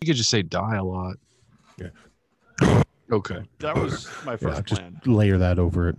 [0.00, 1.16] You could just say die a lot.
[1.76, 2.82] Yeah.
[3.10, 3.42] Okay.
[3.58, 5.00] That was my Yeah, first just plan.
[5.06, 5.96] layer that over it.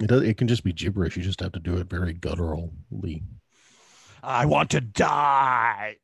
[0.00, 1.16] It does, it can just be gibberish.
[1.16, 3.22] You just have to do it very gutturally.
[4.22, 5.96] I want to die.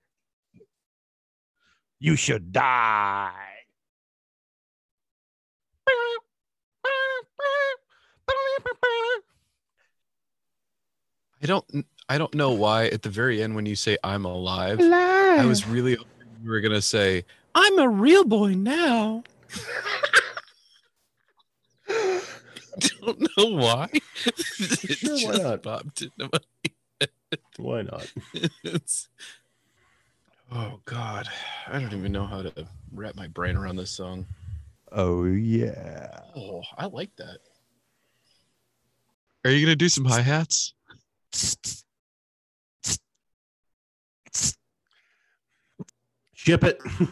[2.01, 3.33] You should die.
[11.41, 11.65] I don't
[12.09, 15.67] I don't know why at the very end when you say I'm alive, I was
[15.67, 16.11] really hoping
[16.43, 19.23] you were gonna say, I'm a real boy now.
[23.01, 23.89] don't know why.
[24.27, 24.39] it
[24.99, 25.63] Sure, why just not?
[25.63, 26.71] popped into my
[27.57, 28.11] Why not?
[28.65, 29.09] it's,
[30.51, 31.29] Oh God,
[31.67, 34.27] I don't even know how to wrap my brain around this song.
[34.91, 36.21] Oh yeah.
[36.35, 37.39] Oh, I like that.
[39.45, 40.73] Are you gonna do some hi hats?
[46.35, 46.81] Ship it.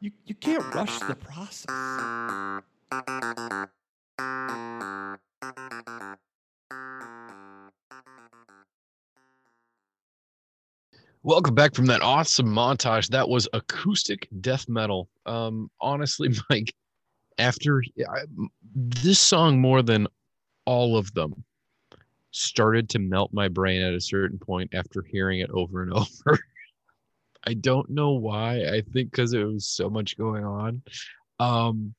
[0.00, 1.64] You, you can't rush the process.
[11.22, 13.08] Welcome back from that awesome montage.
[13.08, 15.08] That was acoustic death metal.
[15.24, 16.74] Um, honestly, Mike,
[17.38, 18.24] after I,
[18.74, 20.06] this song more than
[20.66, 21.42] all of them
[22.30, 26.38] started to melt my brain at a certain point after hearing it over and over.
[27.44, 28.66] I don't know why.
[28.66, 30.82] I think because it was so much going on.
[31.40, 31.94] Um,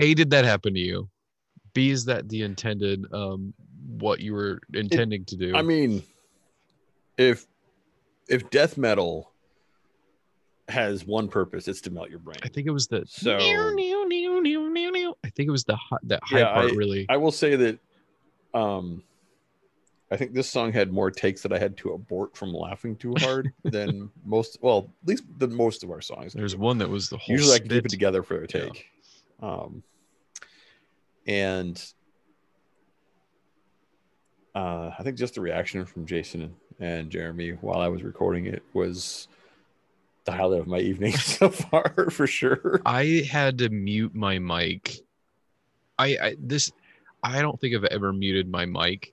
[0.00, 1.08] A, did that happen to you?
[1.74, 3.54] B, is that the intended um,
[3.98, 5.54] what you were intending to do?
[5.54, 6.02] I mean,
[7.18, 7.46] if
[8.28, 9.32] if death metal
[10.68, 12.38] has one purpose, it's to melt your brain.
[12.42, 13.38] I think it was the So-
[15.24, 17.06] I think it was the that high Yeah, part really.
[17.08, 17.78] I will say that
[18.54, 19.02] um
[20.10, 23.14] I think this song had more takes that I had to abort from laughing too
[23.18, 26.34] hard than most well, at least than most of our songs.
[26.34, 27.34] There's one that was the whole.
[27.34, 27.86] Usually I can keep spit.
[27.86, 28.86] it together for a take.
[29.40, 29.82] Um
[31.26, 31.82] and
[34.54, 38.62] uh I think just the reaction from Jason and, Jeremy while I was recording it
[38.72, 39.28] was
[40.24, 42.80] the highlight of my evening so far for sure.
[42.86, 45.00] I had to mute my mic.
[45.98, 46.72] I, I this
[47.22, 49.12] I don't think I've ever muted my mic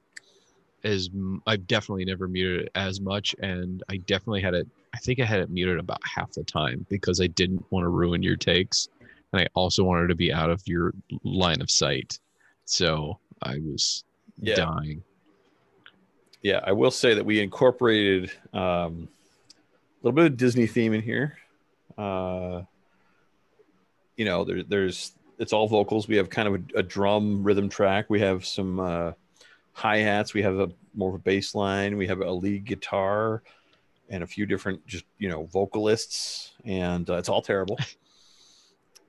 [0.83, 1.09] as
[1.45, 5.25] I've definitely never muted it as much and I definitely had it I think I
[5.25, 8.87] had it muted about half the time because I didn't want to ruin your takes
[9.33, 12.19] and I also wanted to be out of your line of sight.
[12.65, 14.03] So I was
[14.41, 14.55] Yeah.
[14.55, 15.03] dying.
[16.41, 21.01] yeah, I will say that we incorporated um, a little bit of Disney theme in
[21.01, 21.37] here.
[21.97, 22.61] Uh,
[24.15, 26.07] you know, there, there's it's all vocals.
[26.07, 28.09] We have kind of a, a drum rhythm track.
[28.09, 29.11] We have some uh,
[29.73, 30.33] hi hats.
[30.33, 31.97] We have a more of a bass line.
[31.97, 33.41] We have a lead guitar
[34.09, 37.77] and a few different just you know vocalists, and uh, it's all terrible.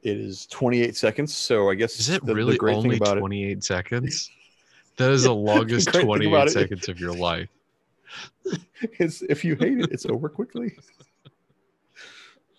[0.02, 3.02] It is 28 seconds, so I guess Is it the, the really great only thing
[3.02, 4.30] about it 28 seconds?
[4.96, 7.48] That is the longest thing 28 about it- seconds of your life.
[8.98, 10.76] is if you hate it, it's over quickly.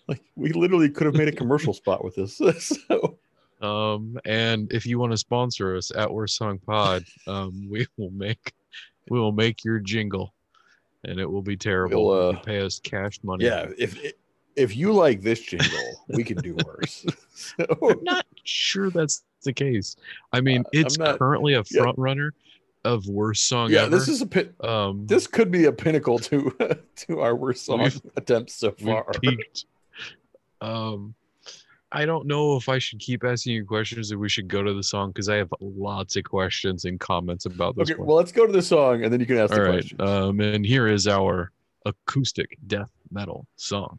[0.08, 2.40] Like we literally could have made a commercial spot with this.
[2.88, 3.18] So
[3.60, 8.10] Um, and if you want to sponsor us at Worst Song Pod, um, we will
[8.10, 8.52] make
[9.08, 10.34] we will make your jingle,
[11.04, 12.06] and it will be terrible.
[12.06, 13.44] We'll, uh, you pay us cash money.
[13.44, 13.96] yeah, if
[14.56, 17.04] if you like this jingle, we can do worse.
[17.34, 17.64] so,
[18.02, 19.96] not sure that's the case.
[20.32, 21.82] I mean, Uh, it's not- currently a yeah.
[21.82, 22.34] front runner
[22.84, 23.90] of worst song yeah, ever.
[23.90, 24.54] this is a pit.
[24.64, 26.52] um, This could be a pinnacle to
[26.96, 29.04] to our worst song attempts so far.
[29.22, 29.66] peaked.
[30.60, 31.14] Um,
[31.94, 34.72] I don't know if I should keep asking you questions or we should go to
[34.72, 38.08] the song because I have lots of questions and comments about this Okay, one.
[38.08, 39.72] well, let's go to the song and then you can ask All the right.
[39.74, 40.00] question.
[40.00, 41.52] Um, and here is our
[41.84, 43.98] acoustic death metal song.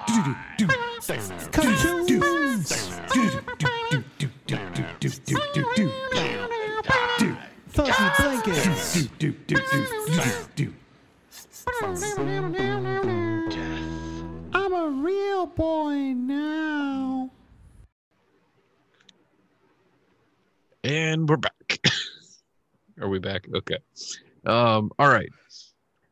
[23.53, 23.77] Okay.
[24.45, 25.29] Um, all right.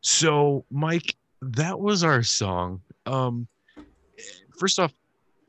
[0.02, 2.82] So, Mike, that was our song.
[3.06, 3.48] Um,
[4.58, 4.94] first off,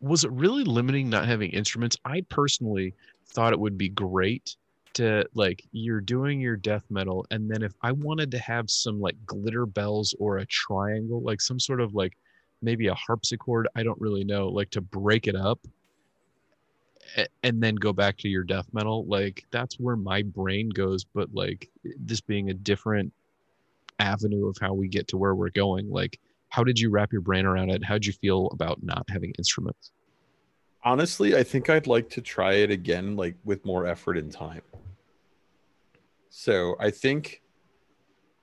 [0.00, 1.96] was it really limiting not having instruments?
[2.05, 2.95] I personally
[3.32, 4.57] thought it would be great
[4.95, 9.01] to like you're doing your death metal, and then if I wanted to have some
[9.01, 12.16] like glitter bells or a triangle, like some sort of like
[12.62, 15.61] maybe a harpsichord, I don't really know, like to break it up
[17.42, 21.32] and then go back to your death metal like that's where my brain goes but
[21.34, 23.12] like this being a different
[23.98, 26.18] avenue of how we get to where we're going like
[26.51, 29.32] how did you wrap your brain around it how did you feel about not having
[29.38, 29.92] instruments
[30.82, 34.62] Honestly, I think I'd like to try it again, like with more effort and time.
[36.30, 37.42] So I think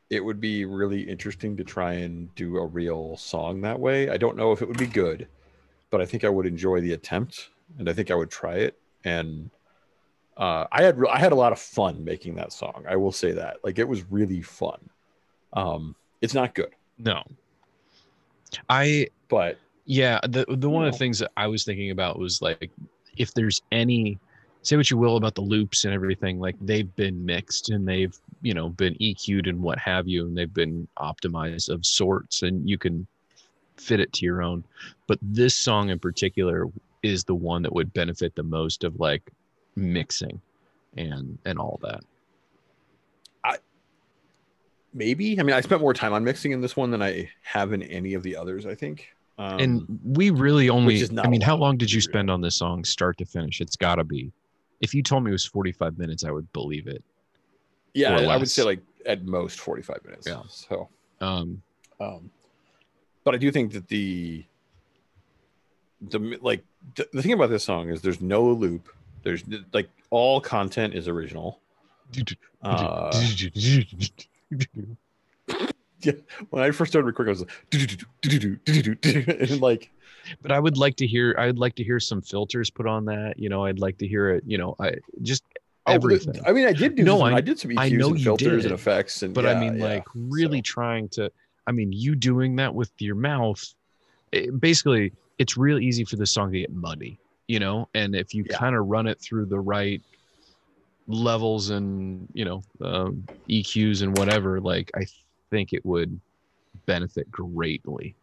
[0.09, 4.09] it would be really interesting to try and do a real song that way.
[4.09, 5.27] I don't know if it would be good,
[5.89, 8.80] but I think I would enjoy the attempt, and I think I would try it.
[9.03, 9.49] And
[10.38, 12.86] uh, I had I had a lot of fun making that song.
[12.88, 13.57] I will say that.
[13.63, 14.80] Like it was really fun.
[15.53, 17.24] Um, it's not good, No.
[18.70, 22.41] I but Yeah, the the one of the things that I was thinking about was
[22.41, 22.70] like
[23.18, 24.20] if there's any
[24.61, 28.18] say what you will about the loops and everything, like they've been mixed and they've,
[28.41, 32.70] you know, been EQ'd and what have you, and they've been optimized of sorts and
[32.70, 33.07] you can
[33.78, 34.63] fit it to your own.
[35.07, 36.68] But this song in particular
[37.03, 39.31] is the one that would benefit the most of like
[39.75, 40.41] mixing
[40.95, 42.01] and and all that.
[43.43, 43.57] I
[44.93, 45.39] maybe.
[45.39, 47.83] I mean, I spent more time on mixing in this one than I have in
[47.83, 48.65] any of the others.
[48.65, 49.09] I think.
[49.39, 52.83] Um, and we really only I mean, how long did you spend on this song
[52.83, 53.61] start to finish?
[53.61, 54.31] It's gotta be.
[54.81, 57.03] If you told me it was 45 minutes, I would believe it.
[57.93, 60.27] yeah, I would say like at most forty-five minutes.
[60.27, 60.41] Yeah.
[60.49, 60.89] So,
[61.21, 61.61] Um
[61.99, 62.29] um,
[63.23, 64.43] but I do think that the
[66.01, 66.63] the like
[66.95, 68.89] the, the thing about this song is there's no loop.
[69.23, 69.43] There's
[69.73, 71.59] like all content is original.
[72.61, 73.11] Uh,
[76.01, 76.11] yeah,
[76.49, 77.51] when I first started recording, I was like,
[79.51, 79.91] and like,
[80.41, 81.35] but I would like to hear.
[81.37, 83.39] I'd like to hear some filters put on that.
[83.39, 84.43] You know, I'd like to hear it.
[84.45, 85.43] You know, I just
[85.85, 86.39] oh, everything.
[86.45, 87.03] I mean, I did do.
[87.03, 89.23] No, I, I, did some EQs and filters did, and effects.
[89.23, 90.63] And but yeah, I mean, yeah, like really so.
[90.63, 91.31] trying to.
[91.65, 93.73] I mean, you doing that with your mouth,
[94.31, 98.33] it, basically it's real easy for the song to get muddy, you know, and if
[98.33, 98.57] you Yeah.
[98.57, 100.01] kind of run it through the right
[101.07, 105.05] levels and, you know, um, EQs and whatever, like I
[105.49, 106.19] think it would
[106.85, 108.15] benefit greatly.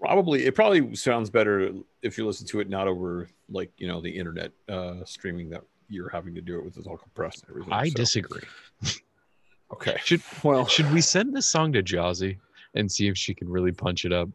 [0.00, 4.00] probably it probably sounds better if you listen to it not over like you know
[4.00, 7.50] the internet uh streaming that you're having to do it with it's all compressed and
[7.50, 7.72] everything.
[7.72, 8.42] I so- disagree.
[9.72, 9.96] Okay.
[10.04, 12.38] Should Well, Should we send this song to Jazzy
[12.74, 14.28] and see if she can really punch it up?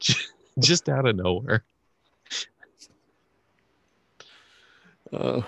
[0.62, 1.64] Just out of nowhere.
[5.12, 5.40] uh,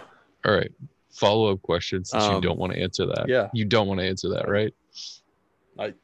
[0.45, 0.71] All right.
[1.11, 3.27] Follow up question since you Um, don't want to answer that.
[3.29, 3.49] yeah.
[3.53, 4.75] You don't want to answer that, right?
[5.79, 5.95] I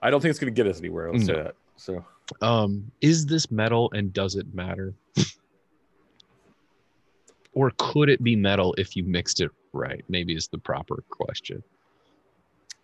[0.00, 1.12] I don't think it's going to get us anywhere.
[1.12, 1.54] Let's say that.
[1.76, 2.04] So
[2.40, 4.94] Um, is this metal and does it matter?
[7.54, 10.04] or could it be metal if you mixed it right?
[10.08, 11.62] Maybe is the proper question.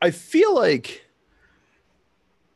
[0.01, 1.05] I feel like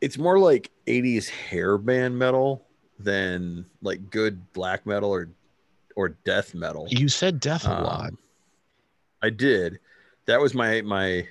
[0.03, 2.67] it's more like 80s hair band metal
[2.99, 5.29] than like good black metal or
[5.95, 6.87] or death metal.
[6.91, 8.13] You said death a Um, lot.
[9.23, 9.79] I did.
[10.27, 11.29] That was my my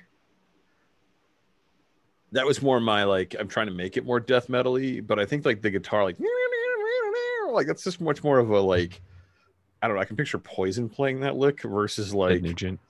[2.32, 5.26] that was more my like I'm trying to make it more death metal-y, but I
[5.26, 6.16] think like the guitar like
[7.50, 9.02] like that's just much more of a like
[9.82, 12.80] I don't know, I can picture Poison playing that lick versus like Nugent.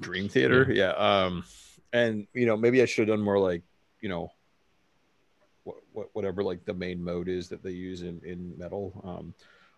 [0.00, 0.66] Dream Theater.
[0.70, 0.90] Yeah.
[0.90, 1.44] Um,
[1.92, 3.62] and you know, maybe I should have done more like,
[4.00, 4.32] you know,
[5.92, 9.34] whatever like the main mode is that they use in in metal, um,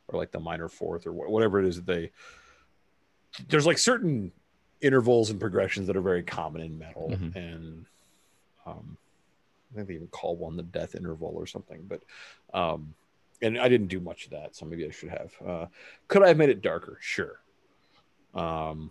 [0.09, 2.11] or like the minor fourth or wha- whatever it is that they.
[3.49, 4.31] There's like certain
[4.81, 7.35] intervals and progressions that are very common in metal, Mhm.
[7.37, 7.87] and
[8.67, 8.97] um,
[9.73, 11.83] I think they even call one the death interval or something.
[11.89, 12.03] But
[12.53, 12.95] um,
[13.41, 15.33] and I didn't do much of that, so maybe I should have.
[15.45, 15.67] Uh,
[16.09, 16.99] could I have made it darker?
[17.01, 17.41] Sure.
[18.35, 18.91] Um,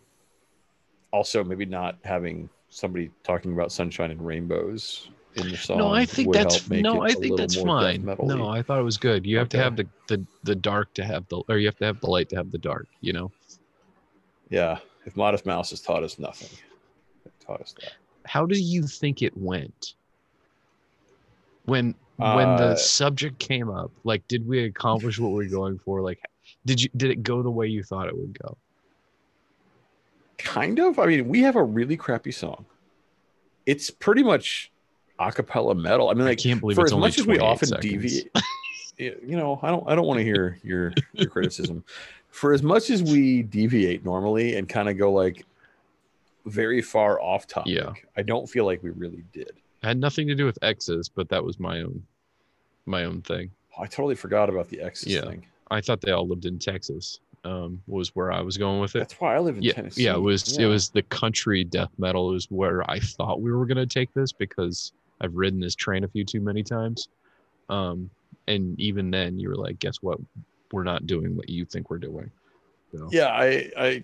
[1.12, 5.78] also, maybe not having somebody talking about sunshine and rainbows in the song.
[5.78, 8.06] no, I think that's no, I think that's fine.
[8.22, 9.26] No, I thought it was good.
[9.26, 11.86] You have to have the, the the dark to have the or you have to
[11.86, 13.32] have the light to have the dark, you know.
[14.50, 14.80] yeah.
[15.06, 16.50] If Modest Mouse has taught us nothing,
[17.26, 17.94] it taught us that.
[18.26, 19.96] How do you think it went?
[21.66, 25.80] When when the Uh, subject came up, like did we accomplish what we are going
[25.80, 26.02] for?
[26.02, 26.20] Like
[26.66, 28.58] did you did it go the way you thought it would go?
[30.38, 31.00] Kind of.
[31.00, 32.66] I mean, we have a really crappy song.
[33.66, 34.71] It's pretty much
[35.30, 36.10] a cappella metal.
[36.10, 37.84] I mean, I like can't believe for as much as we often seconds.
[37.92, 38.32] deviate
[38.98, 41.84] you know i don't i don't want to hear your your criticism
[42.30, 45.44] for as much as we deviate normally and kind of go like
[46.46, 47.94] very far off topic Yeah.
[48.16, 51.30] i don't feel like we really did It had nothing to do with X's, but
[51.30, 52.04] that was my own
[52.86, 53.50] my own thing.
[53.78, 55.22] oh, i totally forgot about the x Yeah.
[55.22, 57.22] thing I thought they all lived in Texas.
[57.46, 59.00] Um, was where I was going with it.
[59.00, 60.66] that's why i live in yeah, tennessee yeah, it was Yeah.
[60.66, 64.32] it was the country death metal is where I thought we were gonna take this
[64.32, 64.92] because
[65.22, 67.08] I've ridden this train a few too many times.
[67.70, 68.10] Um,
[68.48, 70.20] and even then you were like, guess what?
[70.74, 72.32] We're not doing what you think we're doing.
[72.92, 74.04] So, yeah i i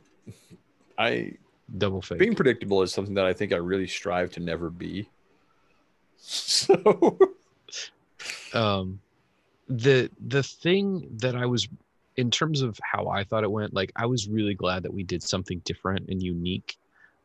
[0.98, 1.34] i
[1.78, 2.20] double fake.
[2.20, 5.10] being predictable is something that i think i really strive to never be
[6.18, 7.18] so
[8.54, 9.00] um
[9.68, 11.68] the the thing that i was
[12.16, 15.04] in terms of how i thought it went like i was really glad that we
[15.04, 16.78] did something different and unique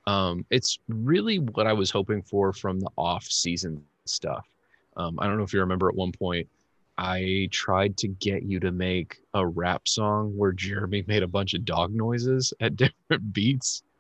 [0.06, 4.46] Um, it's really what I was hoping for from the off-season stuff.
[4.96, 6.48] Um, I don't know if you remember at one point,
[6.98, 11.54] I tried to get you to make a rap song where Jeremy made a bunch
[11.54, 13.82] of dog noises at different beats.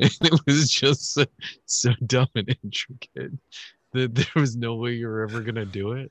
[0.00, 1.24] And it was just so,
[1.64, 3.30] so dumb and intricate
[3.92, 6.10] that there was no way you were ever gonna do it.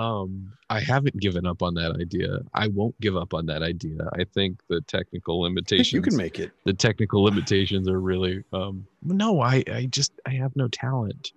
[0.00, 2.38] Um, I haven't given up on that idea.
[2.54, 3.98] I won't give up on that idea.
[4.14, 6.52] I think the technical limitations you can make it.
[6.64, 11.32] the technical limitations are really um no i i just i have no talent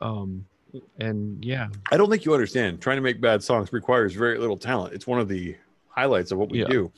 [0.00, 0.46] um
[1.00, 2.80] and yeah I don't think you understand.
[2.80, 4.94] Trying to make bad songs requires very little talent.
[4.94, 5.56] It's one of the
[5.88, 6.66] highlights of what we Yeah.
[6.68, 6.92] do.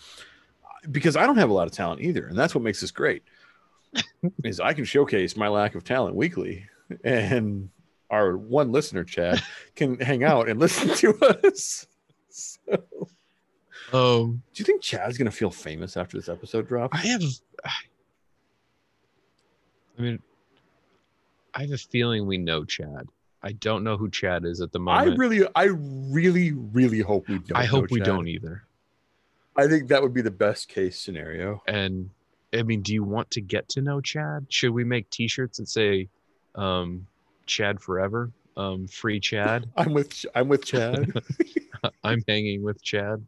[0.91, 3.23] Because I don't have a lot of talent either, and that's what makes this great.
[4.45, 6.67] is I can showcase my lack of talent weekly,
[7.03, 7.71] and
[8.15, 9.43] our one listener, Chad,
[9.77, 11.09] can hang out and listen to
[11.45, 11.87] us.
[12.29, 12.77] So,
[13.93, 16.97] do um you think Chad's gonna feel famous after this episode drops?
[16.99, 17.23] i have
[19.99, 20.19] i mean
[21.55, 23.07] i have a feeling we know chad
[23.43, 25.13] i don't know who chad is at the moment.
[25.13, 27.57] I really, I really, really hope we don't.
[27.57, 28.07] I hope we Chad.
[28.07, 28.65] don't either
[29.57, 31.63] I think that would be the best case scenario.
[31.69, 32.11] and
[32.53, 35.69] i mean do you want to get to know chad should we make t-shirts that
[35.69, 36.09] say
[36.57, 37.07] um
[37.47, 41.13] chad forever um free chad I'm with, I'm with Chad.
[42.05, 43.25] i'm hanging with chad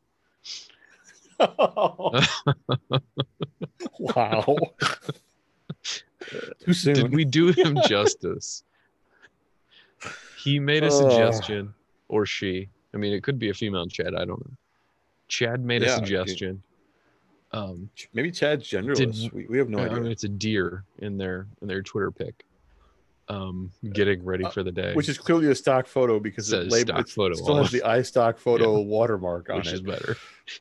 [3.99, 4.57] wow.
[6.65, 6.95] Too soon.
[6.95, 8.63] did we do him justice
[10.35, 11.75] he made a suggestion
[12.09, 14.57] or she i mean it could be a female chad i don't know
[15.29, 16.63] chad made a Yeah, suggestion
[17.53, 19.31] um Maybe Chad's genderless.
[19.33, 20.01] we, we have no I idea.
[20.01, 22.46] mean, it's a deer in their in their twitter pic
[23.29, 26.71] um getting ready Uh, for the day Which is clearly a stock photo because it
[26.71, 27.83] Says lab- stock it photo still has it.
[27.83, 29.59] the iStock photo watermark on it.
[29.65, 30.17] which is better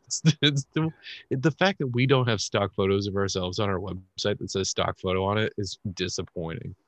[0.07, 0.89] it's, it's the,
[1.29, 4.69] the fact that we don't have stock photos of ourselves on our website that says
[4.69, 6.73] stock photo on it is disappointing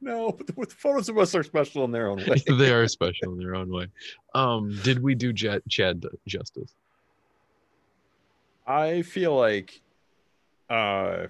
[0.00, 2.42] No, but the, the photos of us are special in their own way.
[2.58, 3.86] they are special in their own way.
[4.34, 6.72] Um, did we do Jet, Chad justice?
[8.66, 9.80] I feel like
[10.70, 11.26] uh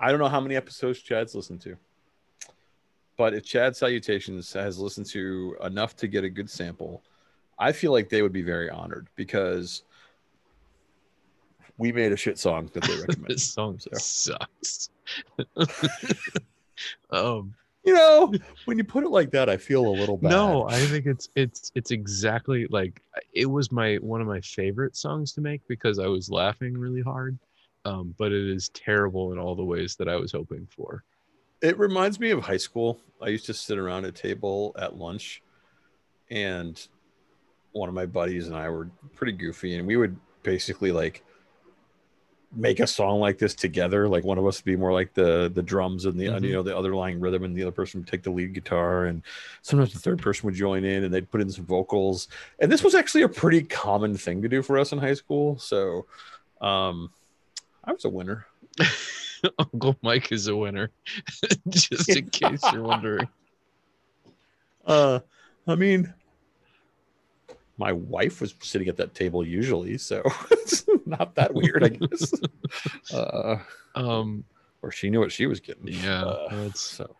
[0.00, 1.76] I don't know how many episodes Chad's listened to.
[3.16, 7.02] But if Chad Salutations has listened to enough to get a good sample,
[7.58, 9.82] I feel like they would be very honored because
[11.76, 13.26] we made a shit song that they recommend.
[13.28, 13.90] This song So.
[13.98, 14.88] sucks.
[17.10, 18.32] um, you know,
[18.64, 20.30] when you put it like that, I feel a little bad.
[20.30, 24.96] no, I think it's it's it's exactly like it was my one of my favorite
[24.96, 27.38] songs to make because I was laughing really hard.
[27.84, 31.02] Um, but it is terrible in all the ways that I was hoping for.
[31.62, 33.00] It reminds me of high school.
[33.22, 35.42] I used to sit around a table at lunch,
[36.30, 36.80] and
[37.72, 41.22] one of my buddies and I were pretty goofy, and we would basically like
[42.52, 44.08] make a song like this together.
[44.08, 46.42] Like one of us would be more like the the drums and the Mhm.
[46.42, 49.22] you know the underlying rhythm, and the other person would take the lead guitar, and
[49.62, 52.28] sometimes the third person would join in, and they'd put in some vocals.
[52.58, 55.58] And this was actually a pretty common thing to do for us in high school.
[55.58, 56.06] So,
[56.60, 57.10] um,
[57.84, 58.46] I was a winner.
[59.58, 60.90] Uncle Mike is a winner,
[61.68, 63.28] just in case you're wondering.
[64.86, 65.20] Uh,
[65.68, 66.12] I mean,
[67.76, 72.32] my wife was sitting at that table usually, so it's not that weird, I guess.
[73.12, 73.58] uh,
[73.94, 74.42] Um,
[74.82, 75.86] or she knew what she was getting.
[75.88, 77.14] Yeah, Uh, that's- so.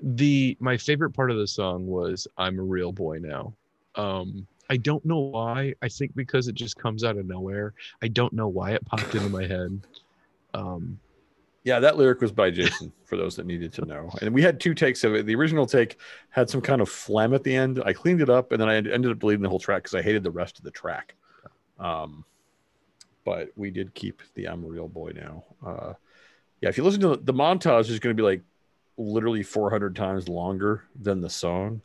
[0.00, 3.52] the my favorite part of the song was i'm a real boy now
[3.94, 8.08] um i don't know why i think because it just comes out of nowhere i
[8.08, 9.80] don't know why it popped into my head
[10.54, 10.98] um
[11.64, 12.92] Yeah, that lyric was by Jason.
[13.04, 15.26] For those that needed to know, and we had two takes of it.
[15.26, 15.98] The original take
[16.30, 17.82] had some kind of phlegm at the end.
[17.84, 20.02] I cleaned it up, and then I ended up deleting the whole track because I
[20.02, 21.14] hated the rest of the track.
[21.78, 22.24] Um,
[23.24, 25.92] but we did keep the "I'm a Real Boy Now." Uh,
[26.60, 28.42] yeah, if you listen to the, the montage, is going to be like
[28.96, 31.82] literally 400 times longer than the song.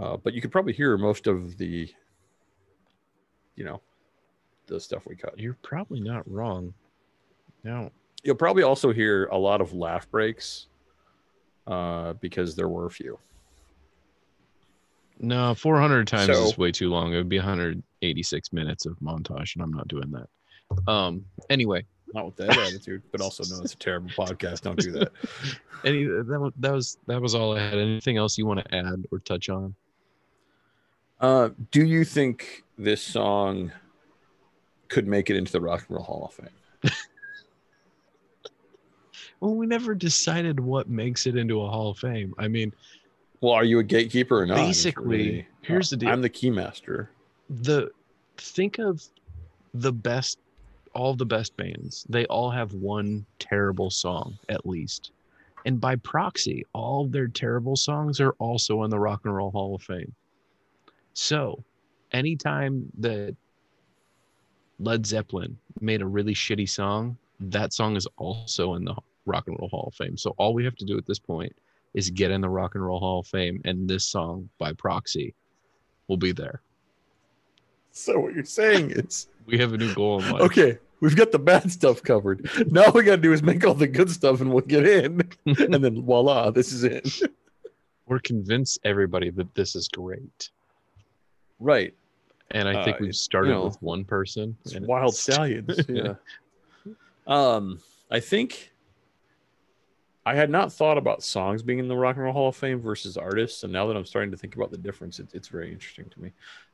[0.00, 1.88] Uh, but you could probably hear most of the,
[3.54, 3.80] you know,
[4.66, 5.38] the stuff we cut.
[5.38, 6.74] you're probably not wrong
[7.64, 7.90] no
[8.24, 10.66] You'll probably also hear a lot of laugh breaks
[11.68, 13.16] uh, because there were a few.
[15.20, 19.54] no 400 times So- is way too long it would be 186 minutes of montage
[19.54, 23.74] and i'm not doing that um anyway Not with that attitude, but also no, it's
[23.74, 24.62] a terrible podcast.
[24.62, 25.10] Don't do that.
[25.84, 29.04] any that, that was that was all i had anything else you want to add
[29.12, 29.74] or touch on
[31.20, 33.72] Uh, do you think this song
[34.88, 36.92] could make it into the Rock and Roll Hall of Fame?
[39.40, 42.72] well we never decided what makes it into a hall of fame i mean
[43.40, 44.56] Well, are you a gatekeeper or not?
[44.56, 46.08] Basically, here's the deal.
[46.08, 47.08] I'm the keymaster.
[47.50, 47.90] the
[48.38, 49.02] think of
[49.74, 50.38] the best
[50.94, 55.10] all the best bands, they all have one terrible song at least.
[55.66, 59.74] And by proxy, all their terrible songs are also in the Rock and Roll Hall
[59.74, 60.14] of Fame.
[61.18, 61.64] So,
[62.12, 63.34] anytime that
[64.78, 68.94] Led Zeppelin made a really shitty song, that song is also in the
[69.24, 70.18] Rock and Roll Hall of Fame.
[70.18, 71.56] So, all we have to do at this point
[71.94, 75.34] is get in the Rock and Roll Hall of Fame, and this song by proxy
[76.06, 76.60] will be there.
[77.92, 80.42] So what you're saying is We have a new goal in life.
[80.42, 80.78] okay.
[81.00, 82.50] We've got the bad stuff covered.
[82.70, 84.86] Now all we got to do is make all the good stuff, and we'll get
[84.86, 85.22] in.
[85.46, 87.22] and then voila, this is it.
[88.06, 90.50] We're convince everybody that this is great.
[91.58, 91.94] Right.
[92.50, 94.56] And I think Uh, we've started you know, with one person.
[94.74, 95.80] And wild it's- stallions.
[95.88, 96.14] Yeah.
[97.26, 97.80] um,
[98.10, 98.72] I think
[100.24, 102.80] I had not thought about songs being in the Rock and Roll Hall of Fame
[102.80, 105.72] versus artists, and now that I'm starting to think about the difference, it, it's very
[105.72, 106.32] interesting to me.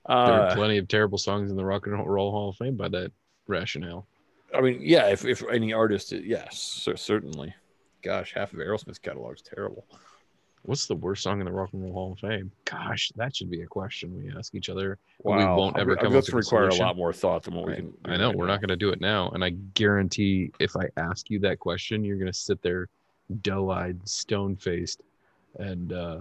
[0.08, 2.76] There are Uh, plenty of terrible songs in the Rock and Roll Hall of Fame
[2.76, 3.12] by that
[3.46, 4.06] rationale.
[4.54, 7.54] I mean, yeah, if, if any artist, yes, certainly.
[8.02, 9.86] Gosh, half of Aerosmith's catalog is terrible.
[10.64, 12.52] What's the worst song in the Rock and Roll Hall of Fame?
[12.66, 14.98] Gosh, that should be a question we ask each other.
[15.24, 16.86] Wow, We won't ever come I'm up going to with a require a solution.
[16.86, 17.78] lot more thought than what we Right.
[18.04, 18.12] can.
[18.12, 21.30] I know we're not going to do it now, and I guarantee if I ask
[21.30, 22.88] you that question, you're going to sit there,
[23.42, 25.02] doe-eyed, stone-faced,
[25.58, 26.18] and uh,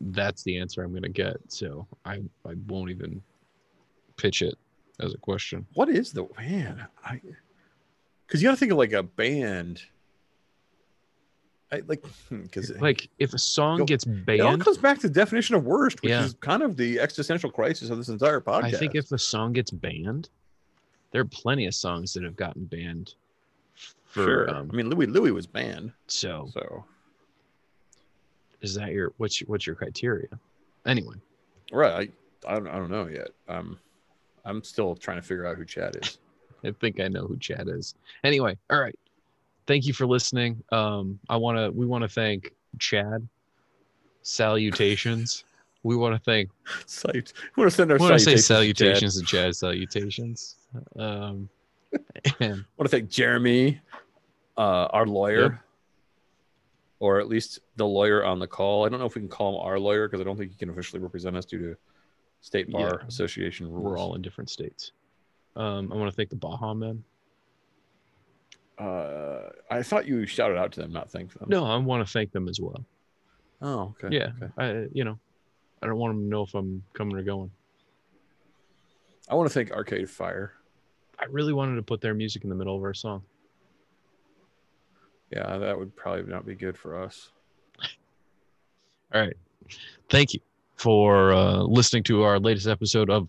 [0.00, 1.36] that's the answer I'm going to get.
[1.48, 3.22] So I I won't even
[4.16, 4.56] pitch it
[5.00, 5.64] as a question.
[5.74, 6.84] What is the man?
[7.04, 7.20] I
[8.26, 9.82] because you got to think of like a band.
[11.72, 15.08] I like because Like if a song Go- gets it all banned, comes back to
[15.08, 16.24] the definition of worst, which Yeah.
[16.24, 18.64] is kind of the existential crisis of this entire podcast.
[18.64, 20.28] I think if a song gets banned,
[21.10, 23.14] there are plenty of songs that have gotten banned.
[24.04, 26.84] For, sure, um, I mean Louie Louie was banned, so so
[28.60, 30.28] is that your what's your, what's your criteria?
[30.86, 31.16] Anyway,
[31.72, 32.12] right.
[32.46, 33.28] I, I don't I don't know yet.
[33.48, 33.78] Um,
[34.44, 36.18] I'm still trying to figure out who Chad is.
[36.64, 37.94] I think I know who Chad is.
[38.22, 38.98] Anyway, all right.
[39.66, 40.62] Thank you for listening.
[40.72, 43.26] Um, I want to we want to thank Chad.
[44.22, 45.44] Salutations.
[45.82, 46.50] We want to thank.
[46.86, 49.14] Salut- we want to send our want to say salutations.
[49.16, 49.26] to Chad.
[49.26, 49.56] to Chad.
[49.56, 50.56] Salutations.
[50.98, 51.48] Um,
[52.40, 53.80] and want to thank Jeremy,
[54.56, 55.52] uh, our lawyer, Yep.
[57.00, 58.84] or at least the lawyer on the call.
[58.84, 60.56] I don't know if we can call him our lawyer because I don't think he
[60.56, 61.76] can officially represent us due to
[62.40, 63.06] state bar Yeah.
[63.06, 63.84] association rules.
[63.84, 64.92] we're all in different states.
[65.56, 67.04] Um, I want to thank the Baha Men.
[68.78, 71.48] Uh, I thought you shouted out to them, not thanked them.
[71.48, 72.84] No, I want to thank them as well.
[73.62, 74.16] Oh, okay.
[74.16, 74.52] Yeah, okay.
[74.58, 75.18] I you know,
[75.82, 77.50] I don't want them to know if I'm coming or going.
[79.28, 80.52] I want to thank Arcade Fire.
[81.18, 83.22] I really wanted to put their music in the middle of our song.
[85.30, 87.30] Yeah, that would probably not be good for us.
[89.14, 89.36] All right.
[90.10, 90.40] Thank you
[90.76, 93.28] for uh, listening to our latest episode of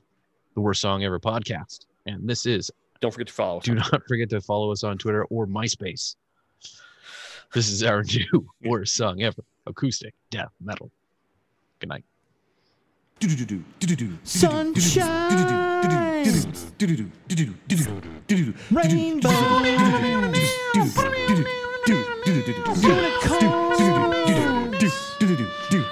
[0.55, 1.85] the Worst Song Ever podcast.
[2.05, 2.69] And this is,
[3.05, 3.65] Don't forget to follow us.
[3.65, 6.15] do on not forget to follow us on Twitter or MySpace.
[7.53, 10.89] This is our new Worst Song Ever acoustic death metal.
[11.77, 12.03] Good night.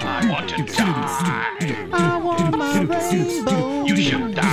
[0.02, 1.90] I want to die.
[1.94, 3.86] I want my rainbow.
[3.86, 4.53] You should die.